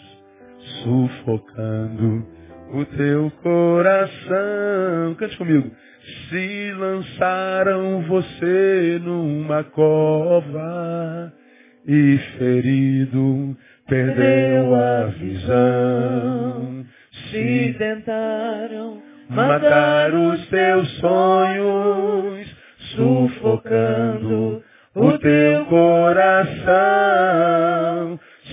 [0.84, 2.37] sufocando
[2.74, 5.16] o teu coração.
[5.18, 5.72] Cante comigo.
[6.30, 11.34] Se lançaram você numa cova
[11.86, 16.86] e ferido perdeu a visão.
[17.32, 22.56] Se tentaram matar os teus sonhos,
[22.96, 24.64] sufocando
[24.96, 26.68] o teu coração.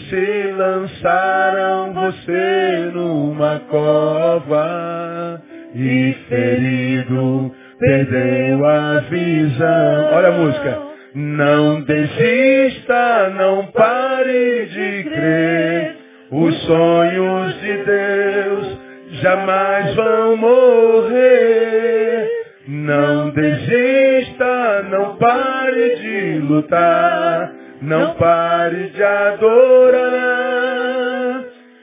[0.09, 5.43] Se lançaram você numa cova
[5.75, 10.09] e ferido perdeu a visão.
[10.13, 10.79] Olha a música.
[11.15, 15.97] Não desista, não pare de crer.
[16.31, 18.79] Os sonhos de Deus
[19.23, 22.29] jamais vão morrer.
[22.67, 27.54] Não desista, não pare de lutar.
[27.85, 30.25] Não pare de adorar.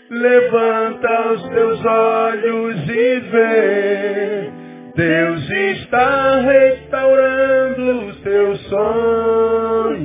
[0.10, 4.50] Levanta os teus olhos e vê.
[4.96, 10.02] Deus está restaurando os teus sonhos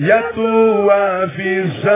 [0.00, 1.94] e a tua visão.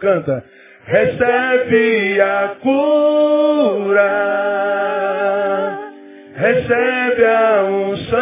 [0.00, 0.42] Canta.
[0.86, 4.41] Recebe a cura
[6.42, 8.18] recebe a unção,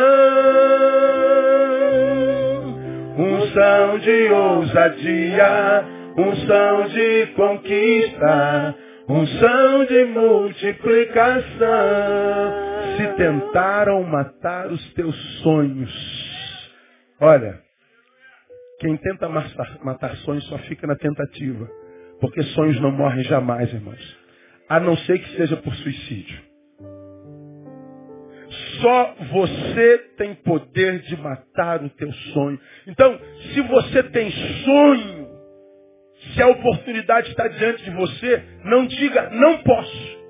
[3.17, 5.85] unção de ousadia,
[6.19, 8.75] unção de conquista,
[9.09, 11.49] unção de multiplicação.
[12.99, 15.91] Se tentaram matar os teus sonhos,
[17.23, 17.59] olha,
[18.81, 19.31] quem tenta
[19.83, 21.67] matar, sonhos só fica na tentativa,
[22.21, 24.19] porque sonhos não morrem jamais, irmãos,
[24.69, 26.50] a não ser que seja por suicídio.
[28.81, 32.59] Só você tem poder de matar o teu sonho.
[32.87, 33.19] Então,
[33.53, 34.31] se você tem
[34.64, 35.29] sonho,
[36.35, 40.21] se a oportunidade está diante de você, não diga não posso.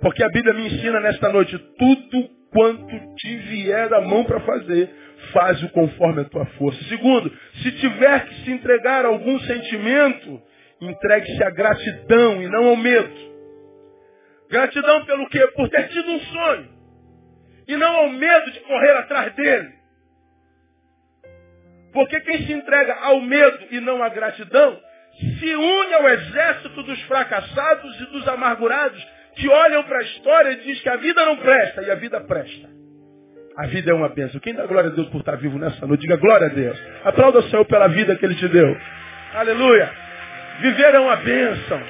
[0.00, 4.90] Porque a Bíblia me ensina nesta noite, tudo quanto te vier a mão para fazer,
[5.32, 6.82] faz-o conforme a tua força.
[6.84, 10.42] Segundo, se tiver que se entregar a algum sentimento,
[10.80, 13.32] entregue-se à gratidão e não ao medo.
[14.50, 15.46] Gratidão pelo quê?
[15.56, 16.81] Por ter tido um sonho
[17.72, 19.72] e não ao medo de correr atrás dele.
[21.92, 24.80] Porque quem se entrega ao medo e não à gratidão,
[25.38, 29.06] se une ao exército dos fracassados e dos amargurados
[29.36, 32.20] que olham para a história e diz que a vida não presta e a vida
[32.20, 32.68] presta.
[33.56, 34.40] A vida é uma bênção.
[34.40, 36.78] Quem dá glória a Deus por estar vivo nessa noite, diga glória a Deus.
[37.04, 38.76] Aplauda o Senhor pela vida que Ele te deu.
[39.34, 39.90] Aleluia.
[40.60, 41.82] Viver é uma bênção.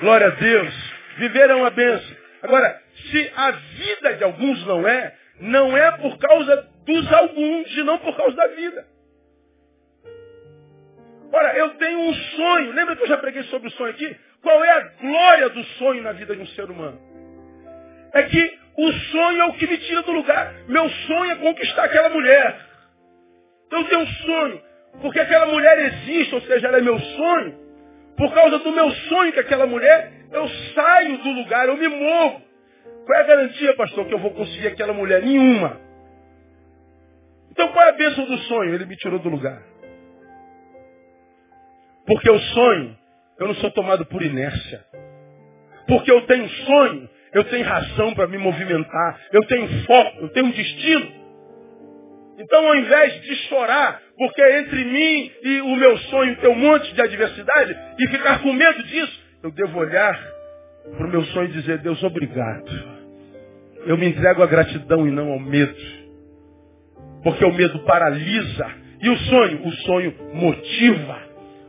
[0.00, 0.94] Glória a Deus.
[1.16, 2.16] Viver é uma bênção.
[2.42, 7.82] Agora, se a vida de alguns não é, não é por causa dos alguns e
[7.82, 8.86] não por causa da vida.
[11.32, 12.72] Ora, eu tenho um sonho.
[12.72, 14.16] Lembra que eu já preguei sobre o sonho aqui?
[14.42, 16.98] Qual é a glória do sonho na vida de um ser humano?
[18.14, 20.54] É que o sonho é o que me tira do lugar.
[20.68, 22.60] Meu sonho é conquistar aquela mulher.
[23.66, 24.62] Então eu tenho um sonho.
[25.00, 27.66] Porque aquela mulher existe, ou seja, ela é meu sonho.
[28.16, 32.45] Por causa do meu sonho com aquela mulher, eu saio do lugar, eu me movo.
[33.06, 35.22] Qual é a garantia, pastor, que eu vou conseguir aquela mulher?
[35.22, 35.80] Nenhuma.
[37.52, 38.74] Então qual é a bênção do sonho?
[38.74, 39.62] Ele me tirou do lugar.
[42.04, 42.98] Porque o sonho,
[43.38, 44.84] eu não sou tomado por inércia.
[45.86, 49.20] Porque eu tenho sonho, eu tenho razão para me movimentar.
[49.32, 51.12] Eu tenho foco, eu tenho um destino.
[52.38, 56.92] Então, ao invés de chorar, porque entre mim e o meu sonho tem um monte
[56.92, 60.20] de adversidade, e ficar com medo disso, eu devo olhar
[60.96, 62.95] para o meu sonho e dizer, Deus, obrigado.
[63.86, 65.76] Eu me entrego à gratidão e não ao medo.
[67.22, 68.66] Porque o medo paralisa.
[69.00, 69.64] E o sonho?
[69.64, 71.22] O sonho motiva.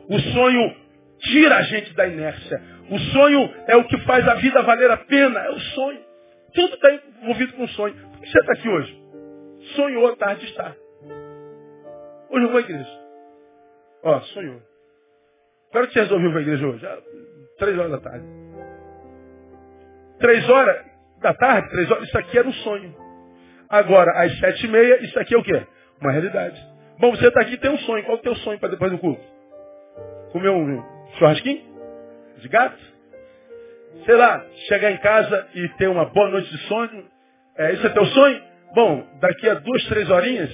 [0.09, 0.75] O sonho
[1.19, 2.61] tira a gente da inércia.
[2.89, 5.39] O sonho é o que faz a vida valer a pena.
[5.41, 5.99] É o sonho.
[6.55, 7.93] Tudo está envolvido com o sonho.
[7.93, 9.03] Por que você está aqui hoje?
[9.75, 10.75] Sonhou a tarde está.
[12.29, 12.99] Hoje eu vou à igreja.
[14.03, 14.61] Ó, sonhou.
[15.71, 16.85] Quero que você resolveu para a igreja hoje.
[16.85, 16.97] Ah,
[17.59, 18.25] três horas da tarde.
[20.19, 22.95] Três horas da tarde, três horas, isso aqui era um sonho.
[23.69, 25.61] Agora, às sete e meia, isso aqui é o quê?
[26.01, 26.61] Uma realidade.
[26.99, 28.03] Bom, você está aqui e tem um sonho.
[28.03, 29.21] Qual é o teu sonho para depois do culto?
[30.31, 30.83] Comer um
[31.17, 31.61] churrasquinho?
[32.37, 32.77] De gato?
[34.05, 37.03] Sei lá, chegar em casa e ter uma boa noite de sono.
[37.57, 38.41] É, isso é teu sonho?
[38.75, 40.51] Bom, daqui a duas, três horinhas,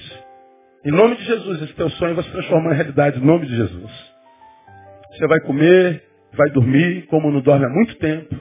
[0.84, 3.56] em nome de Jesus, esse teu sonho vai se transformar em realidade, em nome de
[3.56, 4.14] Jesus.
[5.12, 8.34] Você vai comer, vai dormir, como não dorme há muito tempo.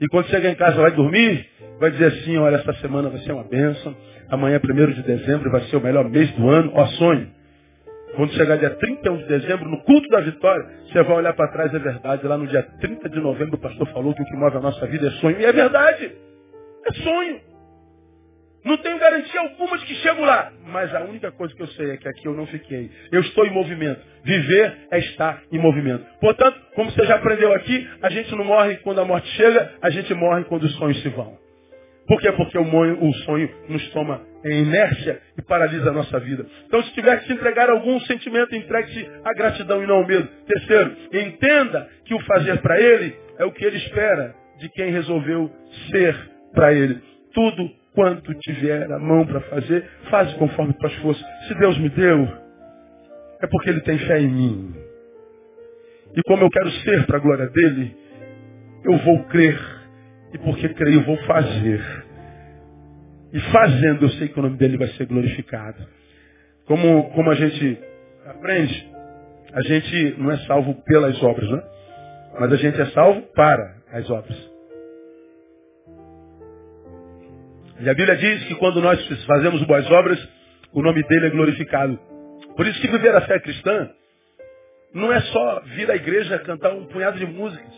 [0.00, 1.46] E quando chegar em casa vai dormir,
[1.80, 3.96] vai dizer assim, olha, essa semana vai ser uma bênção.
[4.28, 6.70] Amanhã, 1 de dezembro, vai ser o melhor mês do ano.
[6.74, 7.28] Ó, sonho.
[8.14, 11.74] Quando chegar dia 31 de dezembro, no culto da vitória, você vai olhar para trás,
[11.74, 12.26] é verdade.
[12.26, 14.86] Lá no dia 30 de novembro, o pastor falou que o que move a nossa
[14.86, 15.40] vida é sonho.
[15.40, 16.12] E é verdade.
[16.86, 17.40] É sonho.
[18.66, 20.52] Não tenho garantia alguma de que chego lá.
[20.66, 22.90] Mas a única coisa que eu sei é que aqui eu não fiquei.
[23.12, 24.00] Eu estou em movimento.
[24.24, 26.04] Viver é estar em movimento.
[26.20, 29.88] Portanto, como você já aprendeu aqui, a gente não morre quando a morte chega, a
[29.88, 31.38] gente morre quando os sonhos se vão.
[32.08, 32.32] Por quê?
[32.32, 36.44] Porque o sonho nos toma em inércia e paralisa a nossa vida.
[36.66, 40.28] Então, se tiver que se entregar algum sentimento, entregue-se à gratidão e não ao medo.
[40.46, 45.50] Terceiro, entenda que o fazer para Ele é o que Ele espera de quem resolveu
[45.90, 46.16] ser
[46.52, 47.00] para Ele.
[47.32, 51.26] Tudo quanto tiver a mão para fazer, faz conforme tuas forças.
[51.48, 52.28] Se Deus me deu,
[53.40, 54.74] é porque Ele tem fé em mim.
[56.14, 57.96] E como eu quero ser para a glória dele,
[58.84, 59.58] eu vou crer.
[60.34, 61.80] E porque creio, vou fazer.
[63.32, 65.78] E fazendo, eu sei que o nome dele vai ser glorificado.
[66.66, 67.78] Como, como a gente
[68.26, 68.92] aprende,
[69.54, 71.62] a gente não é salvo pelas obras, né?
[72.38, 74.55] Mas a gente é salvo para as obras.
[77.78, 80.18] E a Bíblia diz que quando nós fazemos boas obras,
[80.72, 81.98] o nome dele é glorificado.
[82.56, 83.90] Por isso que viver a fé cristã
[84.94, 87.74] não é só vir à igreja cantar um punhado de músicas.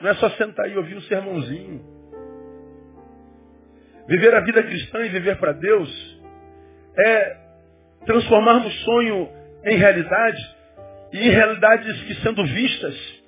[0.00, 1.84] Não é só sentar e ouvir um sermãozinho.
[4.08, 6.20] Viver a vida cristã e viver para Deus
[6.96, 7.36] é
[8.06, 9.28] transformarmos sonho
[9.64, 10.56] em realidade
[11.12, 13.18] e em realidades que sendo vistas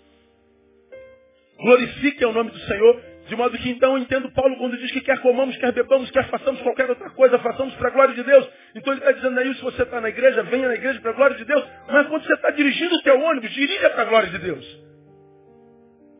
[1.59, 5.03] glorifiquem o nome do Senhor de modo que então eu entendo Paulo quando diz que
[5.03, 8.51] quer comamos, quer bebamos, quer façamos qualquer outra coisa, façamos para a glória de Deus.
[8.75, 11.15] Então ele está dizendo aí, se você está na igreja, venha na igreja para a
[11.15, 11.65] glória de Deus.
[11.87, 14.67] Mas quando você está dirigindo o teu ônibus, dirija para a glória de Deus.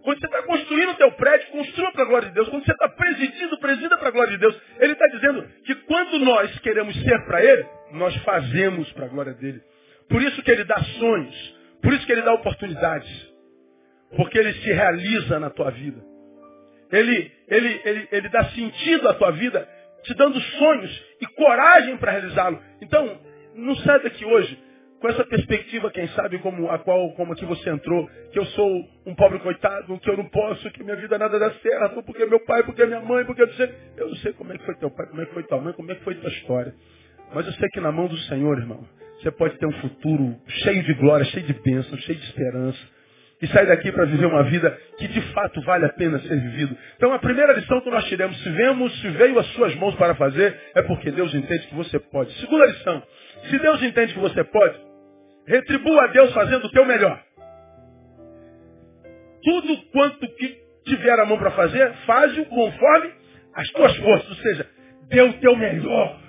[0.05, 2.49] Quando você está construindo o teu prédio, construa para a glória de Deus.
[2.49, 4.57] Quando você está presidindo, presida para a glória de Deus.
[4.79, 9.35] Ele está dizendo que quando nós queremos ser para Ele, nós fazemos para a glória
[9.35, 9.61] dele.
[10.09, 11.57] Por isso que Ele dá sonhos.
[11.83, 13.35] Por isso que Ele dá oportunidades.
[14.17, 16.09] Porque Ele se realiza na tua vida.
[16.93, 19.69] Ele, ele, ele, ele dá sentido à tua vida,
[20.03, 22.61] te dando sonhos e coragem para realizá-lo.
[22.83, 23.19] Então,
[23.55, 24.59] não sai daqui hoje
[25.01, 28.89] com essa perspectiva, quem sabe, como a qual, como aqui você entrou, que eu sou
[29.07, 32.41] um pobre coitado, que eu não posso, que minha vida nada dá certo, porque meu
[32.41, 33.75] pai, porque minha mãe, porque eu não sei.
[33.97, 35.73] Eu não sei como é que foi teu pai, como é que foi tua mãe,
[35.73, 36.75] como é que foi tua história.
[37.35, 38.85] Mas eu sei que na mão do Senhor, irmão,
[39.19, 43.00] você pode ter um futuro cheio de glória, cheio de bênçãos, cheio de esperança
[43.41, 46.77] e sai daqui para viver uma vida que de fato vale a pena ser vivido.
[46.97, 50.15] Então a primeira lição que nós tiramos, se vemos, se veio as suas mãos para
[50.15, 52.33] fazer, é porque Deus entende que você pode.
[52.41, 53.03] Segunda lição,
[53.49, 54.79] se Deus entende que você pode,
[55.47, 57.19] retribua a Deus fazendo o teu melhor.
[59.43, 63.11] Tudo quanto que tiver a mão para fazer, faz-o conforme
[63.55, 64.67] as tuas forças, ou seja,
[65.09, 66.21] dê o teu melhor.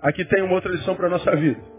[0.00, 1.71] Aqui tem uma outra lição para a nossa vida.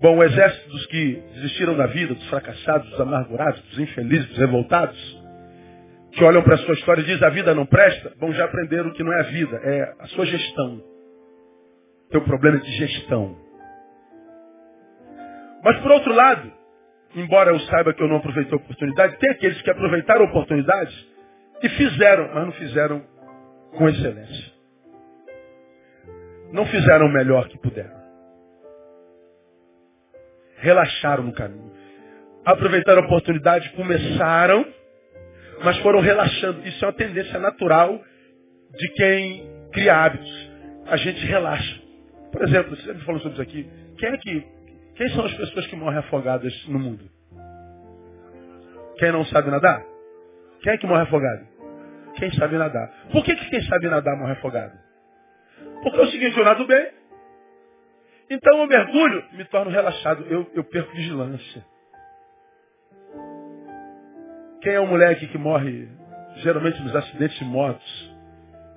[0.00, 4.38] Bom, o exército dos que desistiram da vida, dos fracassados, dos amargurados, dos infelizes, dos
[4.38, 5.26] revoltados,
[6.12, 8.92] que olham para a sua história e dizem a vida não presta, bom, já aprenderam
[8.92, 10.82] que não é a vida, é a sua gestão.
[12.10, 13.36] Teu problema é de gestão.
[15.64, 16.52] Mas por outro lado,
[17.14, 20.94] embora eu saiba que eu não aproveitei a oportunidade, tem aqueles que aproveitaram a oportunidade
[21.62, 23.02] e fizeram, mas não fizeram
[23.72, 24.52] com excelência.
[26.52, 27.95] Não fizeram o melhor que puderam
[30.66, 31.72] relaxaram no caminho.
[32.44, 34.66] Aproveitaram a oportunidade, começaram,
[35.62, 36.66] mas foram relaxando.
[36.66, 38.00] Isso é uma tendência natural
[38.76, 40.50] de quem cria hábitos.
[40.86, 41.80] A gente relaxa.
[42.32, 43.70] Por exemplo, você me falou sobre isso aqui.
[43.98, 44.56] Quem é que.
[44.96, 47.04] Quem são as pessoas que morrem afogadas no mundo?
[48.98, 49.84] Quem não sabe nadar?
[50.62, 51.46] Quem é que morre afogado?
[52.16, 52.90] Quem sabe nadar.
[53.12, 54.72] Por que, que quem sabe nadar morre afogado?
[55.82, 56.88] Porque é o seguinte, eu nado bem.
[58.28, 61.64] Então eu mergulho, me torno relaxado, eu, eu perco vigilância.
[64.62, 65.88] Quem é o moleque que morre
[66.36, 68.16] geralmente nos acidentes de motos?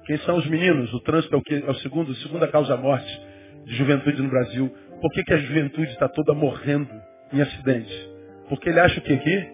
[0.06, 0.94] Quem são os meninos?
[0.94, 3.22] O trânsito é o, que, é o segundo, a segunda causa morte
[3.66, 4.70] de juventude no Brasil.
[5.02, 6.90] Por que, que a juventude está toda morrendo
[7.34, 8.10] em acidente?
[8.50, 9.50] Porque ele acha o que aqui?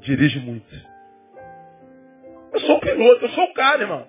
[0.00, 0.66] Dirige muito.
[2.52, 4.06] Eu sou o piloto, eu sou o cara, irmão.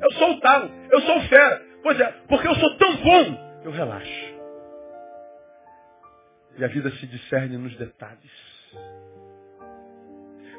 [0.00, 1.62] Eu sou o talo, eu sou o fera.
[1.82, 4.38] Pois é, porque eu sou tão bom, eu relaxo.
[6.56, 8.48] E a vida se discerne nos detalhes.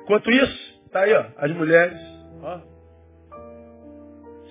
[0.04, 2.00] Enquanto isso, tá aí, ó, as mulheres,
[2.42, 2.62] ó,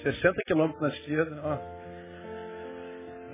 [0.02, 1.78] 60 quilômetros na esquerda, ó.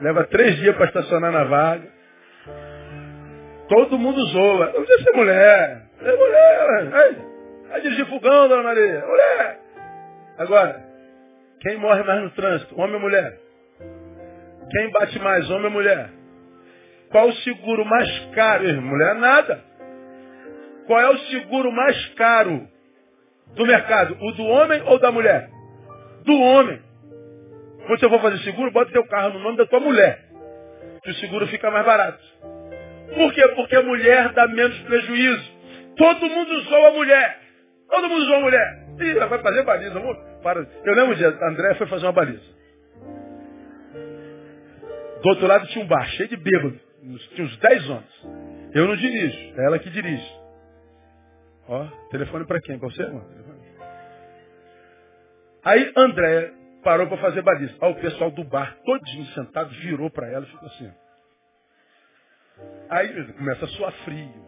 [0.01, 1.89] Leva três dias para estacionar na vaga.
[3.69, 4.67] Todo mundo zoa.
[4.67, 5.83] Não precisa ser mulher.
[6.01, 6.91] É mulher.
[6.91, 7.15] Vai,
[7.69, 9.05] vai dirigir fogão, dona Maria.
[9.07, 9.61] Mulher.
[10.39, 10.85] Agora,
[11.61, 12.79] quem morre mais no trânsito?
[12.79, 13.39] Homem ou mulher?
[14.75, 15.49] Quem bate mais?
[15.51, 16.11] Homem ou mulher?
[17.09, 18.83] Qual o seguro mais caro?
[18.83, 19.63] Mulher nada.
[20.85, 22.67] Qual é o seguro mais caro
[23.55, 24.17] do mercado?
[24.21, 25.49] O do homem ou da mulher?
[26.25, 26.83] Do homem.
[27.87, 30.25] Quando você for fazer seguro, bota teu carro no nome da tua mulher.
[31.05, 32.25] Que o seguro fica mais barato.
[33.15, 33.47] Por quê?
[33.55, 35.53] Porque a mulher dá menos prejuízo.
[35.97, 37.39] Todo mundo usou a mulher.
[37.89, 38.87] Todo mundo usou a mulher.
[38.99, 40.01] Ih, ela vai fazer baliza.
[40.43, 40.67] Para.
[40.85, 42.64] Eu lembro um dia, André foi fazer uma baliza.
[45.25, 46.79] Do outro lado tinha um bar cheio de bêbados.
[47.35, 48.75] Tinha uns 10 homens.
[48.75, 50.31] Eu não dirijo, é ela que dirige.
[51.67, 52.79] Ó, telefone para quem?
[52.79, 53.27] Para você, mano?
[55.65, 56.53] Aí André
[56.83, 57.75] parou para fazer baliza.
[57.81, 60.93] Aí o pessoal do bar, todinho sentado, virou para ela e ficou assim.
[62.91, 64.45] Aí começa a suar frio,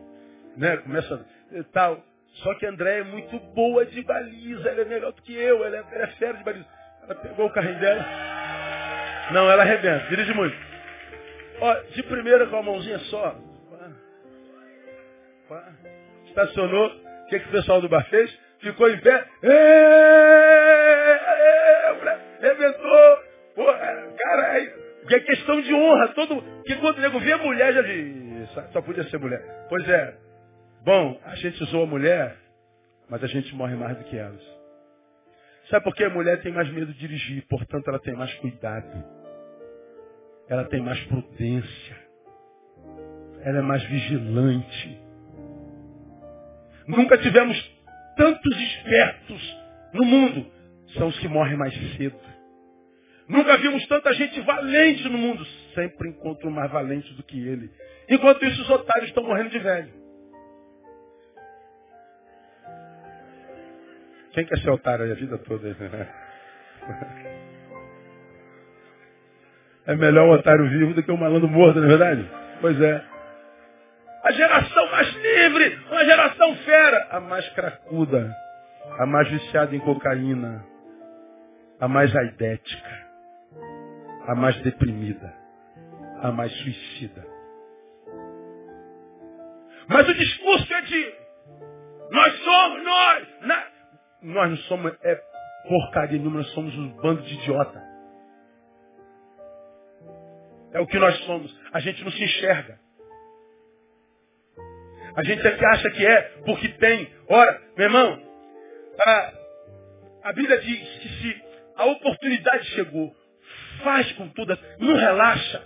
[0.59, 0.77] né?
[0.77, 1.27] Começa
[1.73, 2.05] tal.
[2.43, 5.77] Só que André é muito boa de baliza, ela é melhor do que eu, ela
[5.79, 6.67] é, ela é fera de baliza.
[7.03, 8.05] Ela pegou o carrinho dela.
[9.33, 10.66] Não, ela arrebenta, dirige muito.
[11.61, 13.37] Ó, de primeira com a mãozinha só.
[16.27, 16.87] Estacionou.
[16.87, 18.39] O que, que o pessoal do bar fez?
[18.61, 19.27] Ficou em pé.
[22.41, 23.19] Rebentou.
[24.19, 24.59] cara,
[25.09, 26.09] é questão de honra.
[26.09, 29.67] Todo, que quando o nego vê a mulher, já diz, só podia ser mulher.
[29.69, 30.17] Pois é.
[30.85, 32.37] Bom, a gente usou a mulher,
[33.09, 34.57] mas a gente morre mais do que elas.
[35.69, 39.16] Sabe por que a mulher tem mais medo de dirigir, portanto ela tem mais cuidado.
[40.49, 41.97] Ela tem mais prudência.
[43.43, 45.01] Ela é mais vigilante.
[46.87, 47.57] Nunca tivemos
[48.17, 49.57] tantos espertos
[49.93, 50.47] no mundo.
[50.97, 52.19] São os que morrem mais cedo.
[53.29, 55.45] Nunca vimos tanta gente valente no mundo.
[55.75, 57.71] Sempre encontro mais valente do que ele.
[58.09, 59.93] Enquanto isso, os otários estão morrendo de velho.
[64.33, 65.67] Quem quer ser otário aí a vida toda?
[69.87, 72.31] É melhor um otário vivo do que um malandro morto, não é verdade?
[72.61, 73.05] Pois é.
[74.25, 78.35] A geração mais livre, uma geração fera, a mais cracuda,
[78.99, 80.65] a mais viciada em cocaína,
[81.81, 83.07] a mais aidética,
[84.27, 85.33] a mais deprimida,
[86.23, 87.25] a mais suicida.
[89.89, 91.27] Mas o discurso é de
[92.11, 93.29] nós somos, nós.
[93.43, 93.67] Na...
[94.23, 95.21] Nós não somos é
[95.69, 97.86] porcaria nenhuma, nós somos um bando de idiota.
[100.73, 101.55] É o que nós somos.
[101.73, 102.79] A gente não se enxerga.
[105.17, 107.11] A gente é que acha que é porque tem.
[107.29, 108.23] Ora, meu irmão,
[109.07, 109.33] a,
[110.25, 111.43] a Bíblia diz que se
[111.77, 113.15] a oportunidade chegou,
[113.83, 115.63] faz com tudo, não relaxa.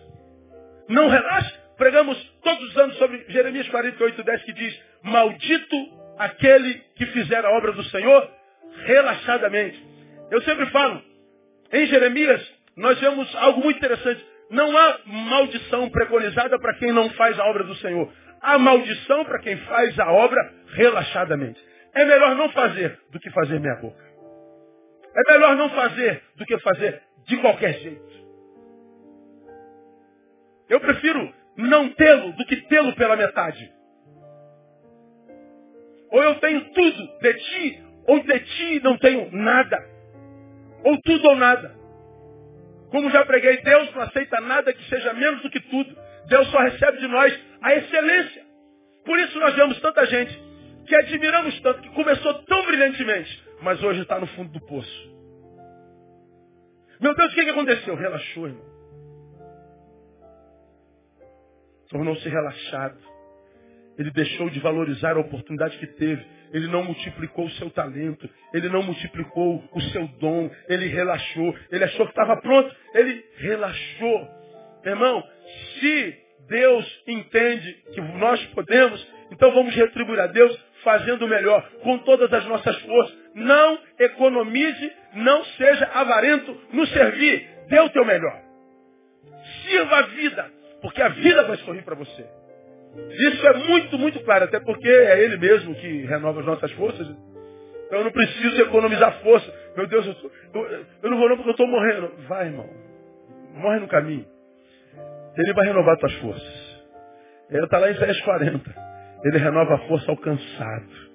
[0.89, 1.59] Não relaxa.
[1.77, 5.77] Pregamos todos os anos sobre Jeremias 48, 10 que diz, maldito
[6.19, 8.31] aquele que fizer a obra do Senhor
[8.85, 9.83] relaxadamente.
[10.31, 11.03] Eu sempre falo,
[11.73, 12.47] em Jeremias,
[12.77, 14.25] nós vemos algo muito interessante.
[14.51, 18.13] Não há maldição preconizada para quem não faz a obra do Senhor.
[18.41, 21.63] Há maldição para quem faz a obra relaxadamente.
[21.95, 24.11] É melhor não fazer do que fazer meia boca.
[25.15, 28.11] É melhor não fazer do que fazer de qualquer jeito.
[30.69, 33.73] Eu prefiro não tê-lo do que tê-lo pela metade.
[36.11, 39.79] Ou eu tenho tudo de ti, ou de ti não tenho nada.
[40.85, 41.80] Ou tudo ou nada.
[42.91, 45.97] Como já preguei, Deus não aceita nada que seja menos do que tudo.
[46.26, 48.43] Deus só recebe de nós a excelência.
[49.05, 50.51] Por isso nós vemos tanta gente
[50.86, 55.11] que admiramos tanto, que começou tão brilhantemente, mas hoje está no fundo do poço.
[57.01, 57.95] Meu Deus, o que, que aconteceu?
[57.95, 58.70] Relaxou, irmão.
[61.88, 62.99] Tornou-se relaxado.
[63.99, 68.69] Ele deixou de valorizar a oportunidade que teve ele não multiplicou o seu talento, ele
[68.69, 74.29] não multiplicou o seu dom, ele relaxou, ele achou que estava pronto, ele relaxou.
[74.85, 75.23] Irmão,
[75.79, 81.99] se Deus entende que nós podemos, então vamos retribuir a Deus fazendo o melhor, com
[81.99, 83.17] todas as nossas forças.
[83.35, 87.49] Não economize, não seja avarento no servir.
[87.69, 88.41] Dê o teu melhor.
[89.63, 90.51] Sirva a vida,
[90.83, 92.39] porque a vida vai sorrir para você.
[93.11, 97.07] Isso é muito, muito claro, até porque é Ele mesmo que renova as nossas forças.
[97.86, 99.53] Então eu não preciso economizar força.
[99.76, 102.12] Meu Deus, eu, tô, eu, eu não vou não porque eu estou morrendo.
[102.28, 102.68] Vai, irmão.
[103.55, 104.26] Morre no caminho.
[105.36, 106.80] Ele vai renovar tuas forças.
[107.51, 108.91] Ele está lá em Isaías 40.
[109.24, 111.11] Ele renova a força ao cansado.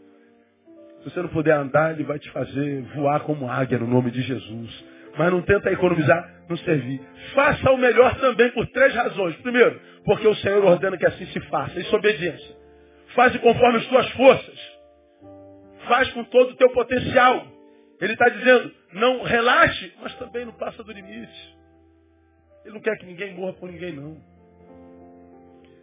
[0.99, 4.21] Se você não puder andar, ele vai te fazer voar como águia no nome de
[4.21, 4.85] Jesus.
[5.17, 7.01] Mas não tenta economizar no servir.
[7.33, 9.35] Faça o melhor também por três razões.
[9.37, 11.79] Primeiro, porque o Senhor ordena que assim se faça.
[11.79, 12.55] Isso é obediência.
[13.15, 14.75] Faze conforme as tuas forças.
[15.87, 17.47] Faz com todo o teu potencial.
[18.01, 21.57] Ele está dizendo, não relaxe, mas também não passa do limite.
[22.65, 24.17] Ele não quer que ninguém morra por ninguém, não.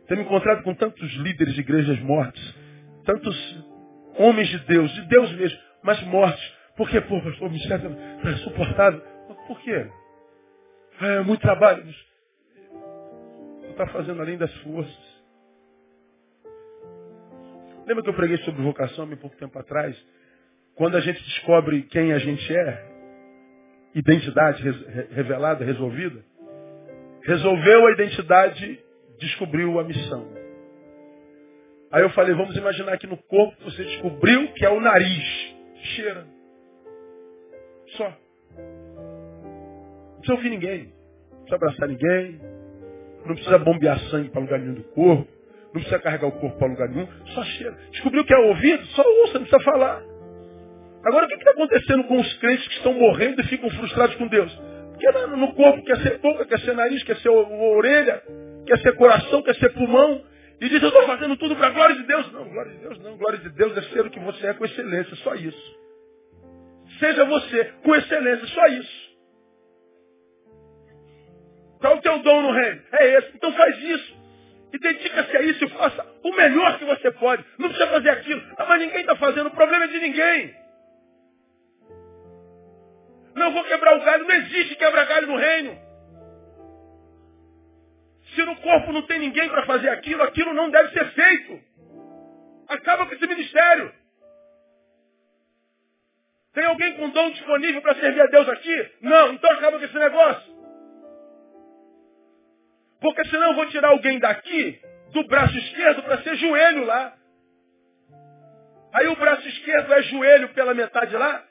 [0.09, 2.55] Tenho encontrado com tantos líderes de igrejas mortos,
[3.05, 3.65] tantos
[4.19, 6.55] homens de Deus, de Deus mesmo, mas mortos.
[6.77, 7.01] Por quê?
[7.01, 9.03] Pô, pastor, o ministério está insuportável.
[9.47, 9.91] Por quê?
[11.01, 11.85] É muito trabalho.
[13.63, 15.13] Não está fazendo além das forças.
[17.87, 19.97] Lembra que eu preguei sobre vocação há pouco tempo atrás?
[20.75, 22.93] Quando a gente descobre quem a gente é,
[23.95, 24.63] identidade
[25.11, 26.25] revelada, resolvida,
[27.25, 28.81] resolveu a identidade
[29.19, 30.27] descobriu a missão.
[31.91, 35.55] Aí eu falei, vamos imaginar que no corpo você descobriu que é o nariz.
[35.95, 36.27] Cheira.
[40.23, 40.93] Precisa ouvir ninguém.
[41.31, 42.41] Não precisa abraçar ninguém.
[43.27, 45.29] Não precisa bombear sangue para lugar nenhum do corpo.
[45.67, 47.09] Não precisa carregar o corpo para lugar nenhum.
[47.27, 47.77] Só cheira.
[47.91, 48.85] Descobriu que é ouvido?
[48.87, 50.03] Só ouça, não precisa falar.
[51.05, 54.27] Agora, o que está acontecendo com os crentes que estão morrendo e ficam frustrados com
[54.29, 54.53] Deus?
[54.93, 58.23] Porque no corpo quer ser boca, quer ser nariz, quer ser orelha,
[58.67, 60.23] quer ser coração, quer ser pulmão.
[60.61, 62.33] E diz, eu estou fazendo tudo para a glória de Deus.
[62.33, 63.17] Não, glória de Deus não.
[63.17, 65.81] Glória de Deus é ser o que você é com excelência, só isso.
[67.01, 69.02] Seja você com excelência, só isso.
[71.83, 72.81] Qual é o teu dom no reino?
[72.93, 73.33] É esse.
[73.35, 74.17] Então faz isso.
[74.73, 77.45] E dedica-se a isso e faça o melhor que você pode.
[77.59, 78.41] Não precisa fazer aquilo.
[78.57, 79.49] Ah, mas ninguém está fazendo.
[79.49, 80.55] O problema é de ninguém.
[83.35, 84.25] Não vou quebrar o galho.
[84.25, 85.77] Não existe quebrar galho no reino.
[88.33, 91.61] Se no corpo não tem ninguém para fazer aquilo, aquilo não deve ser feito.
[92.69, 93.93] Acaba com esse ministério.
[96.55, 98.91] Tem alguém com dom disponível para servir a Deus aqui?
[99.01, 100.52] Não, então acaba com esse negócio.
[103.03, 104.81] Porque senão eu vou tirar alguém daqui,
[105.13, 107.13] do braço esquerdo, para ser joelho lá.
[108.95, 111.45] Aí o braço esquerdo é joelho pela metade lá,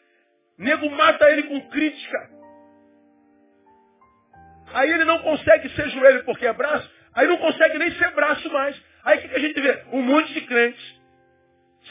[0.58, 2.30] nego mata ele com crítica.
[4.74, 8.50] Aí ele não consegue ser joelho porque é braço, aí não consegue nem ser braço
[8.52, 8.82] mais.
[9.04, 9.84] Aí o que, que a gente vê?
[9.92, 11.02] Um monte de crentes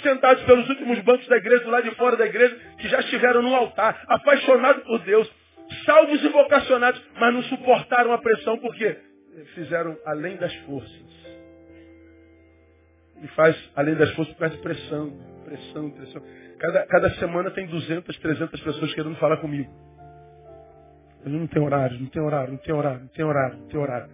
[0.02, 3.42] sentados pelos últimos bancos da igreja, do lado de fora da igreja, que já estiveram
[3.42, 5.30] no altar, apaixonados por Deus,
[5.84, 8.96] salvos e vocacionados, mas não suportaram a pressão porque
[9.54, 11.10] fizeram além das forças.
[13.22, 15.12] E faz além das forças por causa de pressão,
[15.44, 16.22] pressão, pressão.
[16.58, 19.70] Cada, cada semana tem 200, 300 pessoas querendo falar comigo.
[21.24, 23.80] Eu não tem horário, não tem horário, não tem horário, não tem horário, não tem
[23.80, 24.10] horário.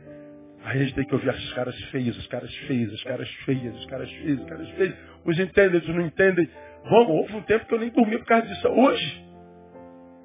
[0.64, 3.76] Aí a gente tem que ouvir as caras feias, as caras feias, as caras feias,
[3.76, 4.95] as caras feias, as caras feias.
[5.24, 6.51] Os entendem, outros não entendem.
[6.91, 8.68] Vamos, houve um tempo que eu nem dormi por causa disso.
[8.68, 9.24] Hoje,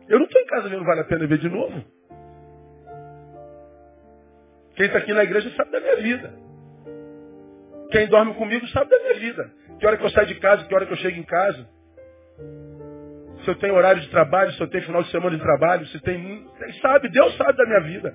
[0.09, 1.83] eu não estou em casa vendo Vale a Pena Ver de novo.
[4.75, 6.33] Quem está aqui na igreja sabe da minha vida.
[7.91, 9.51] Quem dorme comigo sabe da minha vida.
[9.79, 11.67] Que hora que eu saio de casa, que hora que eu chego em casa
[13.43, 15.99] se eu tenho horário de trabalho, se eu tenho final de semana de trabalho, se
[15.99, 16.47] tem.
[16.81, 18.13] Sabe, Deus sabe da minha vida.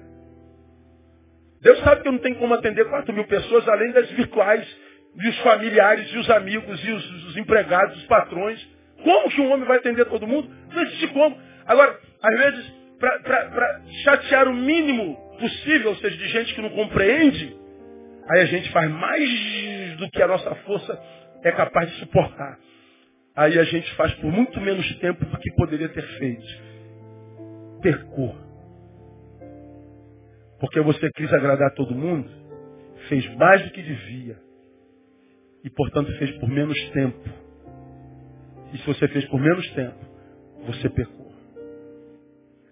[1.61, 4.67] Deus sabe que eu não tenho como atender 4 mil pessoas, além das virtuais,
[5.17, 8.65] e os familiares, e os amigos, e os, os empregados, os patrões.
[9.03, 10.49] Como que um homem vai atender todo mundo?
[10.73, 11.37] Não existe como.
[11.67, 17.57] Agora, às vezes, para chatear o mínimo possível, ou seja, de gente que não compreende,
[18.29, 21.01] aí a gente faz mais do que a nossa força
[21.43, 22.59] é capaz de suportar
[23.37, 26.47] aí a gente faz por muito menos tempo do que poderia ter feito.
[27.83, 28.35] Percor.
[30.59, 32.31] Porque você quis agradar todo mundo,
[33.11, 34.39] fez mais do que devia.
[35.63, 37.29] E, portanto, fez por menos tempo.
[38.73, 39.99] E se você fez por menos tempo,
[40.67, 41.27] você pecou.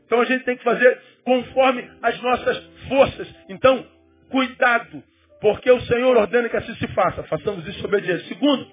[0.06, 2.58] Então a gente tem que fazer conforme as nossas
[2.88, 3.34] forças.
[3.48, 3.84] Então,
[4.30, 5.02] cuidado,
[5.40, 7.22] porque o Senhor ordena que assim se faça.
[7.24, 8.28] Façamos isso obediente.
[8.28, 8.66] Segundo,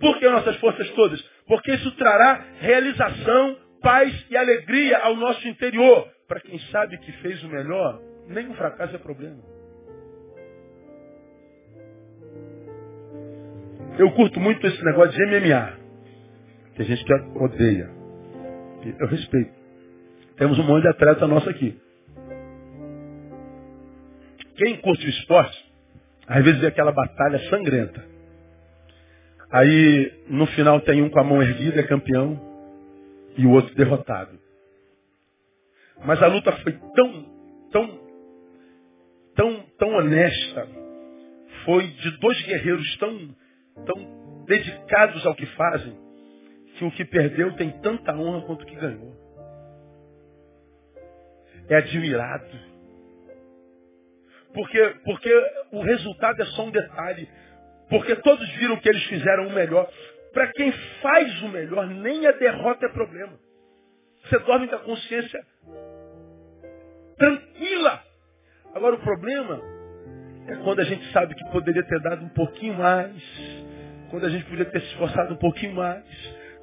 [0.00, 1.20] por que nossas forças todas?
[1.46, 6.08] Porque isso trará realização, paz e alegria ao nosso interior.
[6.26, 9.42] Para quem sabe que fez o melhor, nenhum fracasso é problema.
[13.98, 15.72] Eu curto muito esse negócio de MMA.
[16.76, 17.90] Tem gente que odeia.
[19.00, 19.52] Eu respeito.
[20.36, 21.76] Temos um monte de atleta nosso aqui.
[24.58, 25.56] Quem curte o esporte,
[26.26, 28.04] às vezes vê aquela batalha sangrenta.
[29.52, 32.38] Aí, no final, tem um com a mão erguida, é campeão,
[33.36, 34.36] e o outro derrotado.
[36.04, 37.24] Mas a luta foi tão,
[37.70, 38.00] tão,
[39.36, 40.68] tão, tão honesta,
[41.64, 43.36] foi de dois guerreiros tão,
[43.86, 45.96] tão dedicados ao que fazem,
[46.76, 49.16] que o que perdeu tem tanta honra quanto o que ganhou.
[51.68, 52.67] É admirado.
[54.58, 55.32] Porque, porque
[55.70, 57.28] o resultado é só um detalhe.
[57.88, 59.88] Porque todos viram que eles fizeram o melhor.
[60.32, 63.38] Para quem faz o melhor, nem a derrota é problema.
[64.24, 65.40] Você dorme com a consciência
[67.16, 68.02] tranquila.
[68.74, 69.62] Agora o problema
[70.48, 73.14] é quando a gente sabe que poderia ter dado um pouquinho mais,
[74.10, 76.04] quando a gente poderia ter se esforçado um pouquinho mais,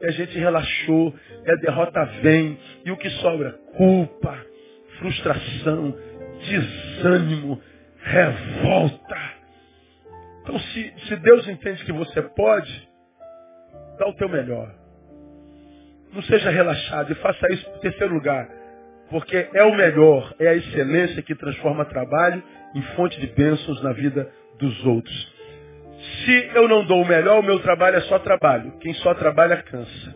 [0.02, 1.16] e a gente relaxou,
[1.46, 3.52] e a derrota vem, e o que sobra?
[3.78, 4.38] Culpa,
[5.00, 5.98] frustração,
[6.46, 7.62] desânimo,
[8.06, 9.18] revolta.
[10.42, 12.90] Então, se, se Deus entende que você pode,
[13.98, 14.72] dá o teu melhor.
[16.14, 18.48] Não seja relaxado e faça isso em terceiro lugar.
[19.10, 22.42] Porque é o melhor, é a excelência que transforma trabalho
[22.76, 24.30] em fonte de bênçãos na vida
[24.60, 25.36] dos outros.
[26.24, 28.78] Se eu não dou o melhor, o meu trabalho é só trabalho.
[28.80, 30.16] Quem só trabalha cansa.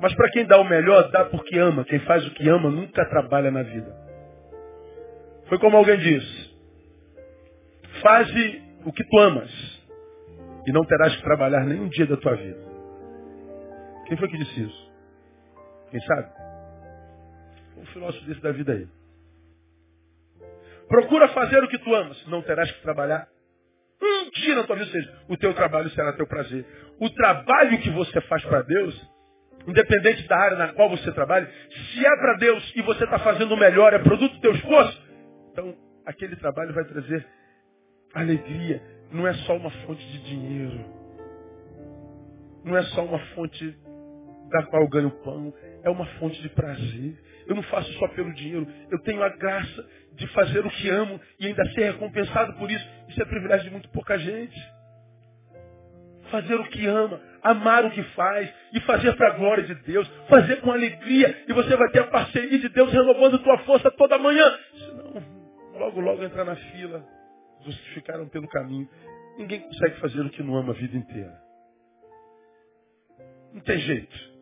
[0.00, 1.84] Mas para quem dá o melhor, dá porque ama.
[1.84, 3.94] Quem faz o que ama nunca trabalha na vida.
[5.48, 6.51] Foi como alguém disse.
[8.02, 9.50] Faze o que tu amas
[10.66, 12.58] e não terás que trabalhar nenhum dia da tua vida.
[14.06, 14.92] Quem foi que disse isso?
[15.90, 16.28] Quem sabe?
[17.78, 18.88] Um filósofo desse da vida aí.
[20.88, 23.26] Procura fazer o que tu amas, não terás que trabalhar
[24.02, 26.66] um dia na tua vida, ou seja, o teu trabalho será teu prazer.
[27.00, 29.10] O trabalho que você faz para Deus,
[29.66, 33.52] independente da área na qual você trabalha, se é para Deus e você está fazendo
[33.52, 35.02] o melhor, é produto do teu esforço,
[35.52, 37.24] então aquele trabalho vai trazer
[38.14, 38.82] alegria.
[39.10, 40.84] Não é só uma fonte de dinheiro.
[42.64, 43.76] Não é só uma fonte
[44.50, 45.52] da qual eu ganho pão.
[45.82, 47.18] É uma fonte de prazer.
[47.46, 48.66] Eu não faço só pelo dinheiro.
[48.90, 52.86] Eu tenho a graça de fazer o que amo e ainda ser recompensado por isso.
[53.08, 54.58] Isso é privilégio de muito pouca gente.
[56.30, 60.08] Fazer o que ama, amar o que faz e fazer para a glória de Deus,
[60.28, 64.16] fazer com alegria e você vai ter a parceria de Deus renovando tua força toda
[64.16, 64.58] manhã.
[64.78, 65.22] Senão,
[65.74, 67.04] logo, logo entrar na fila
[67.64, 68.88] justificaram pelo caminho.
[69.38, 71.40] Ninguém consegue fazer o que não ama a vida inteira.
[73.52, 74.32] Não tem jeito.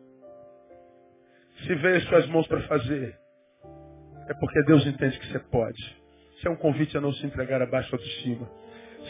[1.65, 3.17] Se vê as suas mãos para fazer,
[4.27, 6.01] é porque Deus entende que você pode.
[6.37, 8.49] Isso é um convite a não se entregar abaixo autoestima.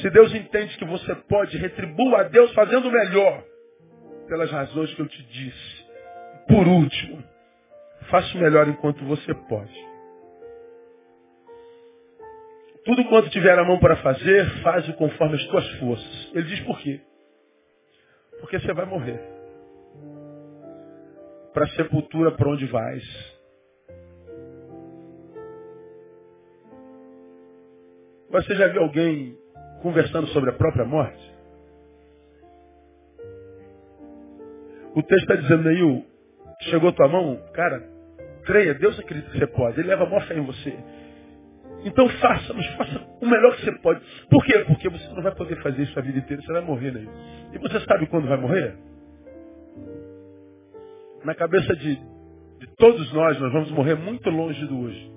[0.01, 3.43] Se Deus entende que você pode, retribua a Deus fazendo o melhor.
[4.27, 5.85] Pelas razões que eu te disse.
[6.47, 7.23] Por último,
[8.09, 9.90] faça o melhor enquanto você pode.
[12.83, 16.31] Tudo quanto tiver a mão para fazer, faz-o conforme as tuas forças.
[16.33, 16.99] Ele diz por quê?
[18.39, 19.19] Porque você vai morrer.
[21.53, 23.03] Para a sepultura para onde vais.
[28.31, 29.37] Você já viu alguém
[29.83, 31.31] conversando sobre a própria morte?
[34.95, 36.05] O texto está dizendo aí,
[36.69, 37.81] chegou tua mão, cara,
[38.45, 39.79] creia, Deus acredita que você pode.
[39.79, 40.77] Ele leva a maior fé em você.
[41.83, 44.01] Então faça, mas faça o melhor que você pode.
[44.29, 44.59] Por quê?
[44.67, 47.07] Porque você não vai poder fazer isso a vida inteira, você vai morrer né?
[47.53, 48.75] E você sabe quando vai morrer?
[51.23, 55.11] Na cabeça de, de todos nós, nós vamos morrer muito longe do hoje.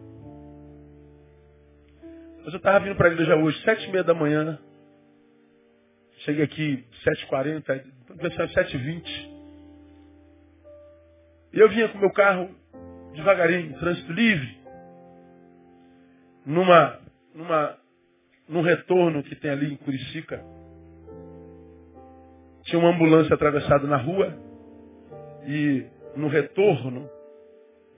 [2.45, 4.59] Mas eu estava vindo para a igreja hoje, sete e meia da manhã.
[6.21, 7.85] Cheguei aqui sete h 40
[8.55, 9.31] sete e vinte.
[11.53, 12.51] E eu vinha com meu carro
[13.15, 14.64] devagarinho, trânsito livre
[16.45, 17.01] numa,
[17.35, 17.79] numa,
[18.49, 20.45] num retorno que tem ali em Curicica,
[22.65, 24.37] tinha uma ambulância atravessada na rua
[25.47, 25.87] e
[26.17, 27.09] no retorno,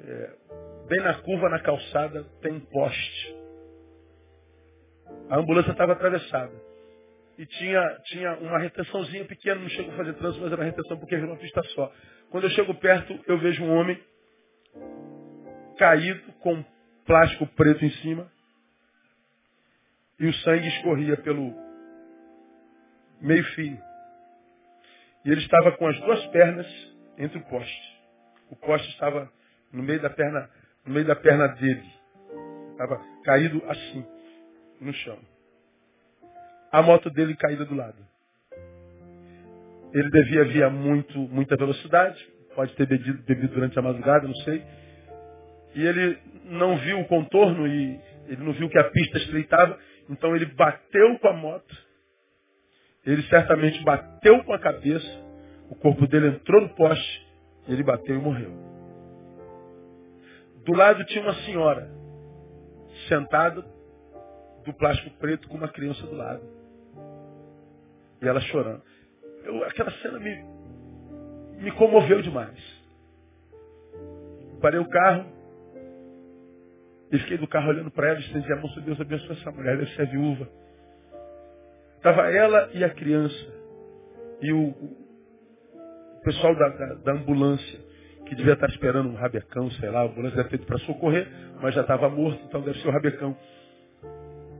[0.00, 0.30] é,
[0.88, 3.36] bem na curva na calçada, tem um poste.
[5.28, 6.52] A ambulância estava atravessada.
[7.38, 11.16] E tinha, tinha uma retençãozinha pequena, não chegou a fazer trânsito, mas era retenção porque
[11.16, 11.92] virou uma pista só.
[12.30, 14.00] Quando eu chego perto, eu vejo um homem
[15.76, 16.64] caído com
[17.04, 18.30] plástico preto em cima,
[20.18, 21.54] e o sangue escorria pelo
[23.20, 23.78] meio fio.
[25.24, 26.66] E ele estava com as duas pernas
[27.18, 27.96] entre o poste.
[28.50, 29.30] O poste estava
[29.72, 30.48] no meio da perna,
[30.84, 31.84] no meio da perna dele.
[32.72, 34.06] Estava caído assim,
[34.80, 35.18] no chão.
[36.70, 37.96] A moto dele caída do lado.
[39.92, 42.22] Ele devia vir a muito, muita velocidade,
[42.54, 44.62] pode ter bebido, bebido durante a madrugada, não sei.
[45.74, 50.34] E ele não viu o contorno e ele não viu que a pista estreitava, então
[50.34, 51.86] ele bateu com a moto.
[53.04, 55.06] Ele certamente bateu com a cabeça,
[55.70, 57.26] o corpo dele entrou no poste,
[57.68, 58.52] ele bateu e morreu.
[60.64, 61.88] Do lado tinha uma senhora,
[63.08, 63.64] sentada,
[64.64, 66.42] do plástico preto, com uma criança do lado.
[68.20, 68.82] E ela chorando.
[69.44, 70.44] Eu, aquela cena me,
[71.62, 72.58] me comoveu demais.
[74.60, 75.35] Parei o carro,
[77.10, 80.06] e fiquei do carro olhando para ela, estendi a Deus abençoe essa mulher, deve ser
[80.08, 80.48] viúva.
[81.96, 83.46] Estava ela e a criança.
[84.40, 87.80] E o, o pessoal da, da, da, ambulância,
[88.26, 91.28] que devia estar esperando um rabecão, sei lá, a ambulância ter ido para socorrer,
[91.62, 93.36] mas já estava morto, então deve ser o rabecão.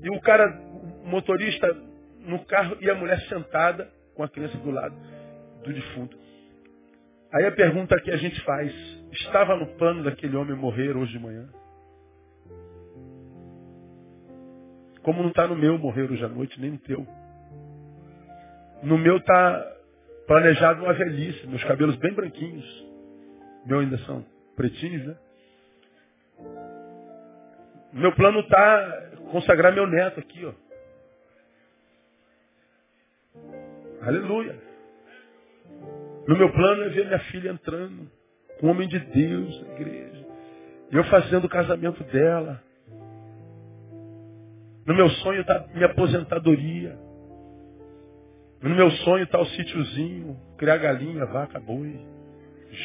[0.02, 0.48] E o cara,
[1.04, 1.76] o motorista
[2.20, 4.94] no carro e a mulher sentada com a criança do lado
[5.64, 6.16] do defunto.
[7.32, 8.72] Aí a pergunta que a gente faz,
[9.12, 11.48] estava no plano daquele homem morrer hoje de manhã?
[15.06, 17.06] Como não está no meu morrer hoje à noite, nem no teu.
[18.82, 19.76] No meu está
[20.26, 22.86] planejado uma velhice, meus cabelos bem branquinhos.
[23.64, 24.26] Meu ainda são
[24.56, 25.16] pretinhos, né?
[27.92, 30.52] Meu plano está consagrar meu neto aqui, ó.
[34.02, 34.58] Aleluia.
[36.26, 38.10] No meu plano é ver minha filha entrando,
[38.60, 40.26] um homem de Deus na igreja.
[40.90, 42.65] Eu fazendo o casamento dela.
[44.86, 46.96] No meu sonho está minha aposentadoria.
[48.62, 52.00] No meu sonho está o sítiozinho, criar galinha, vaca, boi.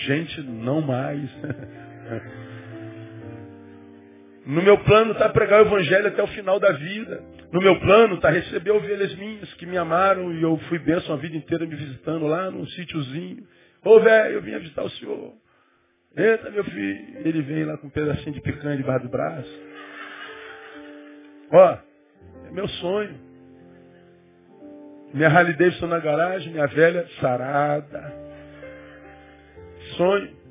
[0.05, 1.29] Gente, não mais.
[4.43, 7.23] No meu plano está pregar o evangelho até o final da vida.
[7.51, 11.17] No meu plano está receber ovelhas minhas que me amaram e eu fui bênção a
[11.17, 13.45] vida inteira me visitando lá num sítiozinho.
[13.85, 15.33] Ô velho, eu vim visitar o senhor.
[16.17, 17.19] Entra, meu filho.
[17.23, 19.61] Ele vem lá com um pedacinho de picanha debaixo do braço.
[21.51, 21.77] Ó,
[22.51, 23.17] é meu sonho.
[25.13, 28.13] Minha Harley Davidson na garagem, minha velha sarada.
[29.97, 30.41] Sonho.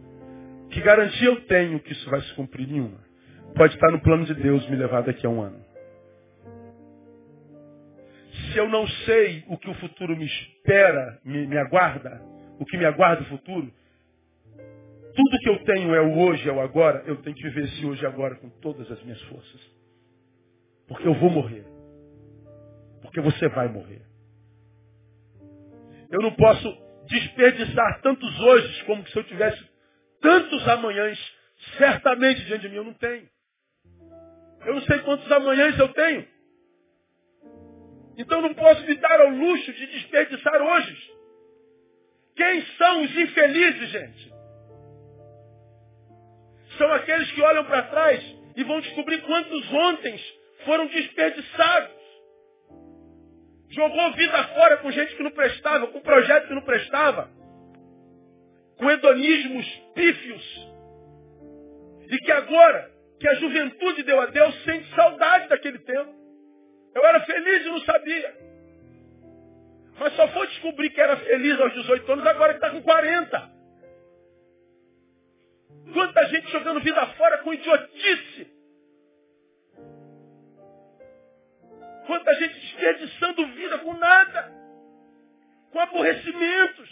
[0.70, 2.98] Que garantia eu tenho que isso vai se cumprir nenhuma?
[3.56, 5.60] Pode estar no plano de Deus me levar daqui a um ano.
[8.52, 12.20] Se eu não sei o que o futuro me espera, me, me aguarda,
[12.58, 13.72] o que me aguarda o futuro,
[15.14, 17.84] tudo que eu tenho é o hoje, é o agora, eu tenho que viver esse
[17.84, 19.60] hoje e agora com todas as minhas forças.
[20.86, 21.69] Porque eu vou morrer.
[23.10, 24.02] Porque você vai morrer.
[26.12, 26.68] Eu não posso
[27.06, 29.60] desperdiçar tantos hoje como se eu tivesse
[30.20, 31.18] tantos amanhãs
[31.76, 32.76] certamente diante de mim.
[32.76, 33.28] Eu não tenho.
[34.64, 36.28] Eu não sei quantos amanhãs eu tenho.
[38.16, 41.12] Então não posso me dar ao luxo de desperdiçar hoje.
[42.36, 44.32] Quem são os infelizes, gente?
[46.78, 50.20] São aqueles que olham para trás e vão descobrir quantos ontem
[50.64, 51.99] foram desperdiçados.
[53.70, 57.30] Jogou vida fora com gente que não prestava, com projeto que não prestava,
[58.76, 60.68] com hedonismos pífios.
[62.08, 62.90] E que agora,
[63.20, 66.12] que a juventude deu a Deus, sente saudade daquele tempo.
[66.94, 68.36] Eu era feliz e não sabia.
[70.00, 73.50] Mas só foi descobrir que era feliz aos 18 anos, agora que está com 40.
[75.92, 78.59] Quanta gente jogando vida fora com idiotice.
[82.10, 84.52] Quanta gente desperdiçando vida com nada.
[85.70, 86.90] Com aborrecimentos.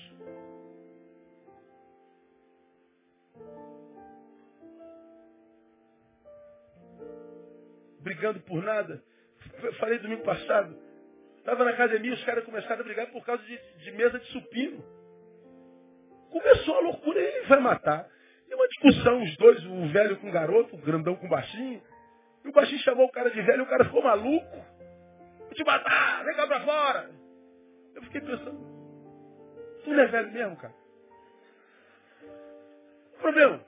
[7.98, 9.02] Brigando por nada.
[9.80, 10.78] Falei domingo passado.
[11.38, 14.84] Estava na academia, os caras começaram a brigar por causa de, de mesa de supino.
[16.30, 18.08] Começou a loucura, ele vai matar.
[18.48, 21.82] E uma discussão, os dois, o velho com o garoto, o grandão com o baixinho.
[22.44, 24.77] E o baixinho chamou o cara de velho e o cara ficou maluco.
[25.48, 27.10] Vou te matar, vem cá pra fora.
[27.94, 28.60] Eu fiquei pensando,
[29.82, 30.74] tu não é velho mesmo, cara?
[33.14, 33.64] O problema,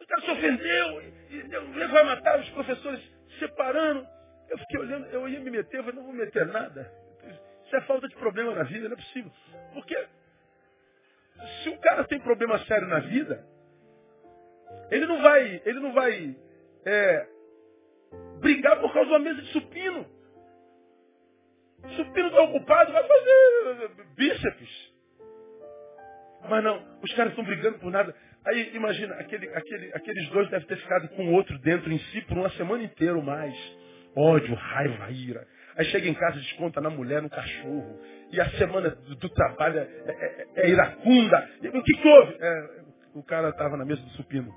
[0.00, 3.00] o cara se ofendeu, e vai matar os professores
[3.38, 4.06] separando.
[4.50, 6.92] Eu fiquei olhando, eu ia me meter, eu falei, não vou meter nada.
[7.64, 9.32] Isso é falta de problema na vida, não é possível.
[9.72, 10.08] Porque
[11.62, 13.46] se o cara tem problema sério na vida,
[14.90, 16.36] ele não vai, ele não vai
[16.84, 17.26] é,
[18.40, 20.21] brigar por causa de uma mesa de supino.
[21.96, 24.92] Supino está ocupado, vai fazer bíceps.
[26.48, 28.14] Mas não, os caras estão brigando por nada.
[28.44, 32.20] Aí imagina, aquele, aquele, aqueles dois devem ter ficado com o outro dentro em si
[32.22, 33.54] por uma semana inteira ou mais.
[34.16, 35.46] Ódio, raiva, ira.
[35.76, 37.98] Aí chega em casa, desconta na mulher, no cachorro.
[38.30, 41.48] E a semana do, do trabalho é, é, é, iracunda.
[41.62, 42.36] E, o que, que houve?
[42.40, 42.82] É,
[43.14, 44.52] o cara estava na mesa do supino.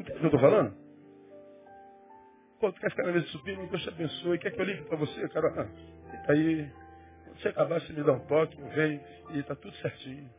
[0.00, 0.85] Entende o que eu estou falando?
[2.58, 3.66] Ficar na mesa do supino?
[3.66, 4.38] Deus te abençoe.
[4.38, 5.52] Quer que eu ligue para você, cara?
[5.56, 6.70] Ah, aí,
[7.24, 9.00] quando você acabar, você me dá um toque, eu
[9.34, 10.30] e está tudo certinho.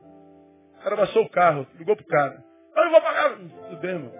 [0.00, 2.42] O cara amassou o carro, ligou pro cara.
[2.76, 3.36] Eu não vou pagar.
[3.36, 4.12] Tudo bem, meu.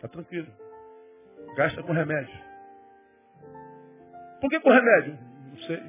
[0.00, 0.52] Tá tranquilo.
[1.56, 2.36] Gasta com remédio.
[4.40, 5.18] Por que com remédio?
[5.50, 5.82] Não sei.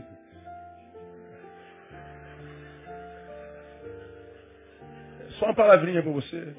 [5.31, 6.55] Só uma palavrinha para você.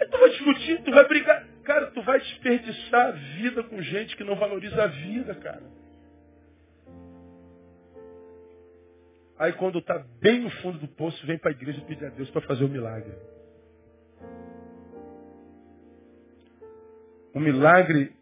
[0.00, 1.46] Aí tu vai discutir, tu vai brigar.
[1.64, 5.62] Cara, tu vai desperdiçar a vida com gente que não valoriza a vida, cara.
[9.38, 12.30] Aí quando está bem no fundo do poço, vem para a igreja pedir a Deus
[12.30, 13.12] para fazer o um milagre.
[17.34, 18.12] Um milagre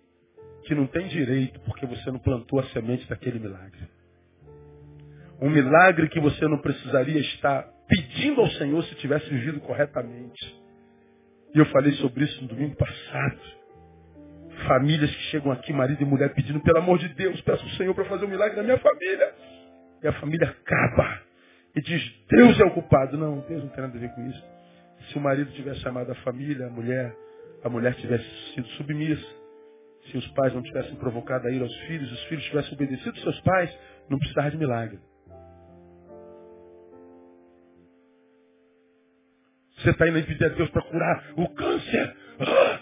[0.65, 3.89] que não tem direito, porque você não plantou a semente daquele milagre.
[5.41, 10.62] Um milagre que você não precisaria estar pedindo ao Senhor se tivesse vivido corretamente.
[11.55, 13.41] E eu falei sobre isso no domingo passado.
[14.67, 17.95] Famílias que chegam aqui, marido e mulher, pedindo, pelo amor de Deus, peço ao Senhor
[17.95, 19.35] para fazer um milagre na minha família.
[20.03, 21.21] E a família acaba.
[21.75, 23.17] E diz, Deus é o culpado.
[23.17, 24.45] Não, Deus não tem nada a ver com isso.
[25.09, 27.15] Se o marido tivesse chamado a família, a mulher,
[27.65, 28.25] a mulher tivesse
[28.55, 29.27] sido submissa,
[30.11, 33.41] se os pais não tivessem provocado a ir aos filhos, os filhos tivessem obedecido seus
[33.41, 33.71] pais,
[34.09, 34.99] não precisava de milagre.
[39.83, 42.17] Você está indo pedir a Deus para curar o câncer.
[42.39, 42.81] Ah!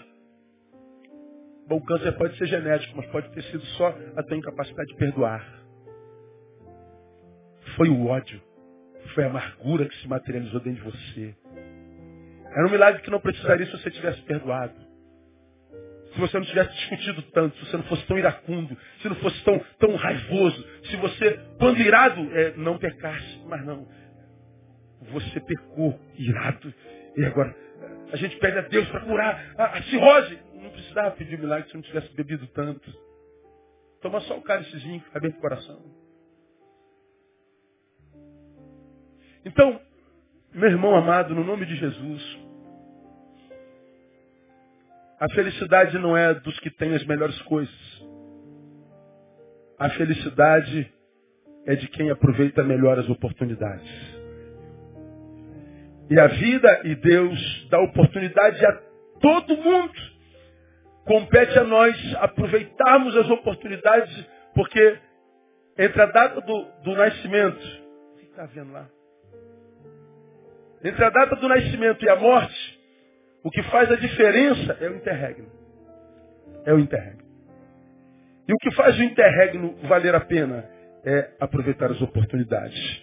[1.67, 4.97] Bom, o câncer pode ser genético, mas pode ter sido só a tua incapacidade de
[4.97, 5.43] perdoar.
[7.75, 8.39] Foi o ódio.
[9.15, 11.35] Foi a amargura que se materializou dentro de você.
[12.53, 14.75] Era um milagre que não precisaria se você tivesse perdoado.
[16.13, 19.41] Se você não tivesse discutido tanto, se você não fosse tão iracundo, se não fosse
[19.43, 23.41] tão, tão raivoso, se você, quando irado, é, não pecasse.
[23.47, 23.87] Mas não.
[25.01, 26.73] Você pecou irado.
[27.17, 27.55] E agora,
[28.11, 30.39] a gente pede a Deus para curar a, a cirrose.
[30.53, 32.91] Não precisava pedir milagre se não tivesse bebido tanto.
[34.01, 35.83] Toma só o cálicezinho, aberto o coração.
[39.43, 39.81] Então,
[40.53, 42.39] meu irmão amado, no nome de Jesus,
[45.19, 47.73] a felicidade não é dos que têm as melhores coisas.
[49.79, 50.93] A felicidade
[51.65, 54.20] é de quem aproveita melhor as oportunidades.
[56.11, 58.73] E a vida e Deus dá oportunidade a
[59.21, 59.93] todo mundo.
[61.05, 64.99] Compete a nós aproveitarmos as oportunidades, porque
[65.77, 67.65] entre a data do, do nascimento,
[68.13, 68.89] o que está vendo lá?
[70.83, 72.79] Entre a data do nascimento e a morte,
[73.41, 75.49] o que faz a diferença é o interregno.
[76.65, 77.23] É o interregno.
[78.49, 80.69] E o que faz o interregno valer a pena
[81.05, 83.01] é aproveitar as oportunidades.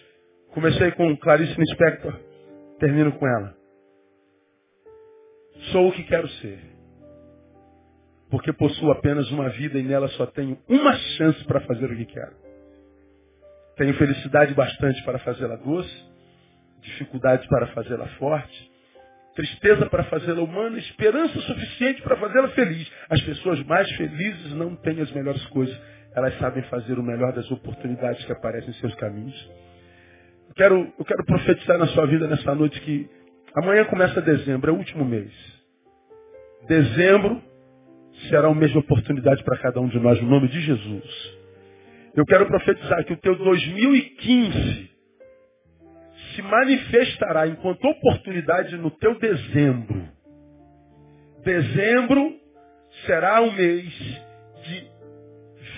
[0.52, 2.28] Comecei com Clarice Lispector,
[2.79, 3.57] termino com ela.
[5.72, 6.61] Sou o que quero ser.
[8.31, 12.05] Porque possuo apenas uma vida e nela só tenho uma chance para fazer o que
[12.05, 12.37] quero.
[13.76, 16.09] Tenho felicidade bastante para fazê-la doce
[16.83, 18.70] dificuldades para fazê-la forte,
[19.35, 22.91] tristeza para fazê-la humana, esperança suficiente para fazê-la feliz.
[23.09, 25.79] As pessoas mais felizes não têm as melhores coisas,
[26.14, 29.51] elas sabem fazer o melhor das oportunidades que aparecem em seus caminhos.
[30.59, 33.09] Quero, eu quero profetizar na sua vida nessa noite que
[33.54, 35.32] amanhã começa dezembro, é o último mês.
[36.66, 37.40] Dezembro
[38.28, 41.38] será uma mesma oportunidade para cada um de nós, no nome de Jesus.
[42.16, 44.90] Eu quero profetizar que o teu 2015
[46.34, 50.09] se manifestará enquanto oportunidade no teu dezembro.
[51.44, 52.34] Dezembro
[53.06, 53.92] será um mês
[54.64, 54.90] de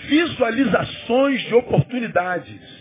[0.07, 2.80] visualizações de oportunidades.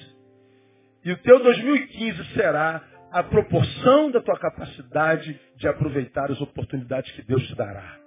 [1.04, 7.22] E o teu 2015 será a proporção da tua capacidade de aproveitar as oportunidades que
[7.22, 7.98] Deus te dará.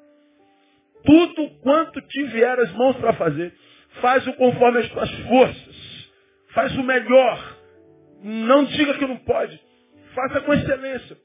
[1.03, 3.53] Tudo quanto te vier as mãos para fazer,
[3.99, 6.11] faz o conforme as tuas forças.
[6.53, 7.57] Faz o melhor.
[8.21, 9.59] Não diga que não pode.
[10.13, 11.17] Faça com excelência.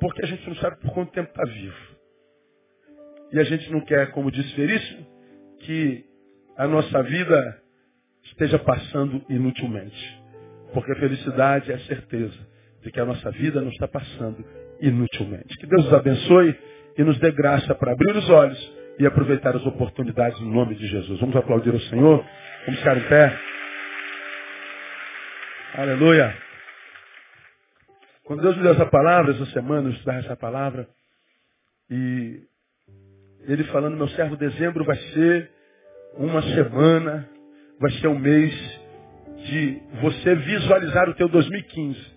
[0.00, 1.96] Porque a gente não sabe por quanto tempo está vivo.
[3.32, 5.06] E a gente não quer, como disse Veríssimo,
[5.60, 6.04] que
[6.56, 7.62] a nossa vida
[8.22, 10.25] esteja passando inutilmente.
[10.72, 12.38] Porque a felicidade é a certeza
[12.82, 14.44] de que a nossa vida não está passando
[14.80, 15.56] inutilmente.
[15.58, 16.56] Que Deus nos abençoe
[16.96, 20.86] e nos dê graça para abrir os olhos e aproveitar as oportunidades no nome de
[20.86, 21.20] Jesus.
[21.20, 22.24] Vamos aplaudir o Senhor.
[22.64, 23.38] Vamos ficar em pé.
[25.74, 26.36] Aleluia.
[28.24, 30.88] Quando Deus me deu essa palavra, essa semana, eu estudar essa palavra,
[31.88, 32.40] e
[33.46, 35.50] Ele falando, meu servo, dezembro vai ser
[36.14, 37.28] uma semana,
[37.78, 38.52] vai ser um mês
[39.46, 42.16] de você visualizar o teu 2015.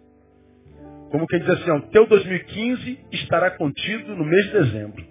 [1.11, 5.05] Como quem diz assim, o teu 2015 estará contido no mês de dezembro.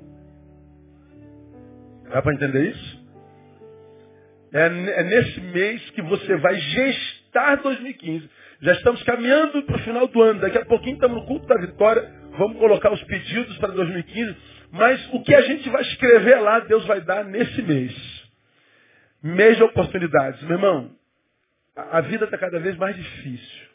[2.11, 2.99] Dá para entender isso?
[4.53, 8.29] É, é, nesse mês que você vai gestar 2015.
[8.61, 10.41] Já estamos caminhando para o final do ano.
[10.41, 12.11] Daqui a pouquinho estamos no culto da vitória.
[12.39, 14.37] Vamos colocar os pedidos para 2015.
[14.73, 17.95] Mas o que a gente vai escrever lá, Deus vai dar nesse mês.
[19.23, 20.43] Mês de oportunidades.
[20.43, 20.91] Meu irmão,
[21.79, 23.68] a vida está cada vez mais difícil.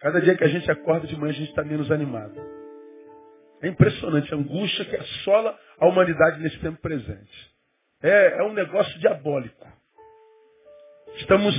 [0.00, 2.40] Cada dia que a gente acorda de manhã, a gente está menos animado.
[3.62, 7.54] É impressionante a angústia que assola a humanidade nesse tempo presente.
[8.02, 9.66] É, é um negócio diabólico.
[11.16, 11.54] Estamos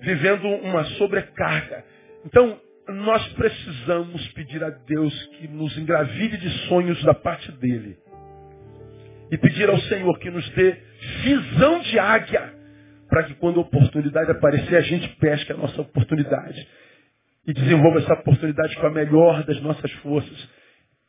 [0.00, 1.84] vivendo uma sobrecarga.
[2.24, 7.96] Então, nós precisamos pedir a Deus que nos engravide de sonhos da parte dele.
[9.30, 10.76] E pedir ao Senhor que nos dê
[11.22, 12.53] visão de águia,
[13.08, 16.66] para que quando a oportunidade aparecer, a gente pesque a nossa oportunidade.
[17.46, 20.48] E desenvolva essa oportunidade com a melhor das nossas forças.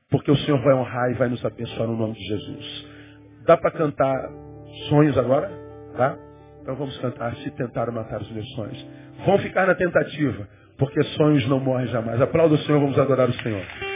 [0.09, 2.87] Porque o Senhor vai honrar e vai nos abençoar no nome de Jesus.
[3.45, 4.29] Dá para cantar
[4.89, 5.49] sonhos agora?
[5.95, 6.17] Tá?
[6.61, 8.85] Então vamos cantar Se Tentaram Matar os Meus Sonhos.
[9.25, 12.21] Vão ficar na tentativa, porque sonhos não morrem jamais.
[12.21, 13.94] Aplauda o Senhor, vamos adorar o Senhor.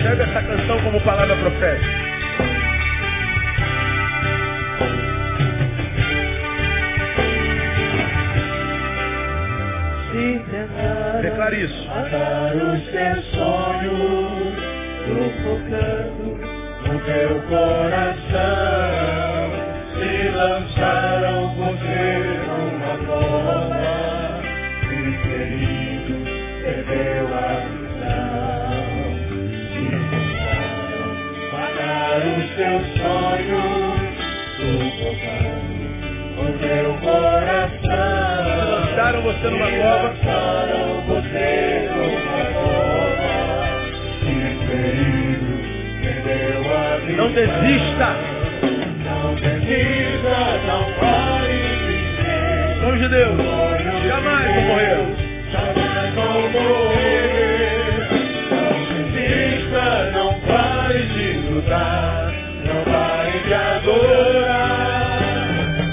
[0.00, 2.09] Recebe essa canção como palavra profética.
[39.40, 40.10] Você numa cova.
[47.16, 48.16] Não desista.
[49.04, 50.36] Não desista,
[50.66, 51.60] não pare
[52.98, 53.38] de Deus.
[54.06, 54.98] Jamais vou morrer.
[55.50, 58.08] Jamais vou morrer.
[58.50, 62.32] Não desista, não pare de lutar.
[62.64, 64.80] Não pare de adorar.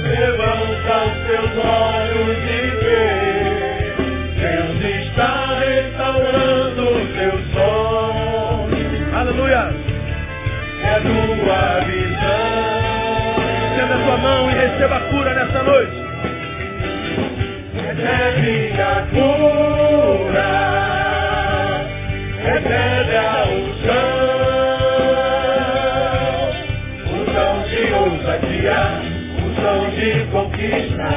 [0.03, 1.96] Levanta os teus olhos
[9.37, 9.69] Aleluia.
[10.83, 13.37] É tua visão.
[13.69, 15.95] Estenda a sua mão e receba a cura nessa noite.
[17.75, 20.51] Recebe a cura,
[22.43, 24.17] recebe a unção,
[27.13, 28.81] unção de ousadia,
[29.45, 31.09] unção de conquista,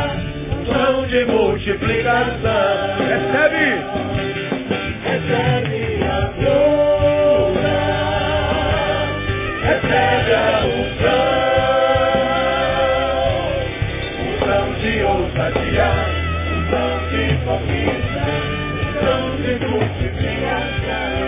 [0.60, 2.79] unção de multiplicação.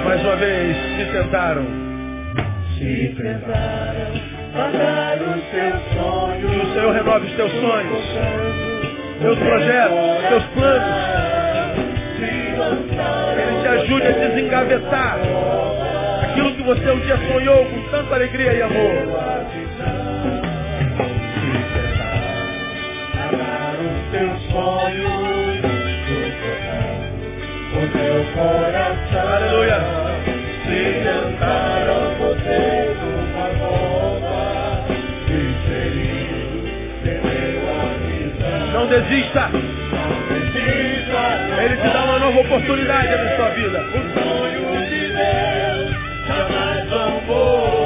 [0.04, 1.66] Mais uma vez, se tentaram.
[2.76, 8.04] Se tentaram matar os teus Que sonhos, o Senhor renove os teus sonhos,
[9.22, 11.12] teus projetos, teus planos.
[12.18, 15.18] Que Ele te ajude a desengavetar
[16.22, 19.31] aquilo que você um dia sonhou com tanta alegria e amor.
[24.52, 25.64] Sonhos,
[27.72, 29.26] o teu coração.
[29.34, 29.78] Aleluia.
[30.64, 32.60] Se tentaram você
[33.00, 34.84] numa cova,
[35.28, 35.30] e
[35.66, 36.56] ferido,
[37.02, 38.66] perdeu a visão.
[38.72, 39.50] Não desista.
[41.62, 43.78] Ele te dá uma nova oportunidade na sua vida.
[43.80, 45.90] Os sonhos de Deus
[46.26, 47.81] jamais vão morrer.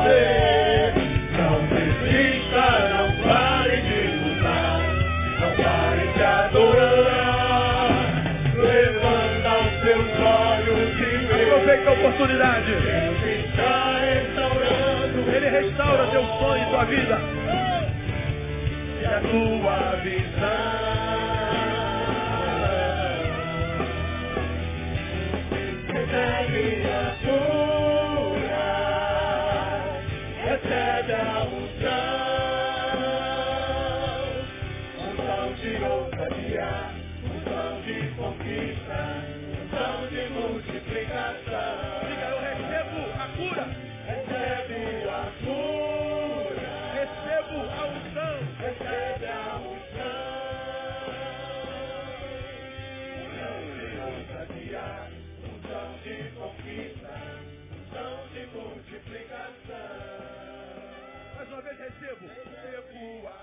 [11.67, 11.77] E vê.
[11.77, 12.73] Aproveita a oportunidade.
[15.35, 17.21] Ele restaura teu sonho e tua vida.
[19.07, 20.97] a tua visão.
[25.89, 28.69] Recebe a cura,
[30.45, 31.46] recebe a
[41.47, 43.67] Diga, eu recebo a cura.
[44.07, 48.37] Recebe a cura, Recebo a unção.
[48.59, 50.27] recebe a unção.
[53.23, 54.87] Unção de ousadia,
[55.45, 57.15] unção de conquista,
[57.73, 59.77] unção de multiplicação.
[61.37, 62.27] Mais uma vez recebo.
[62.27, 63.36] Recebo a.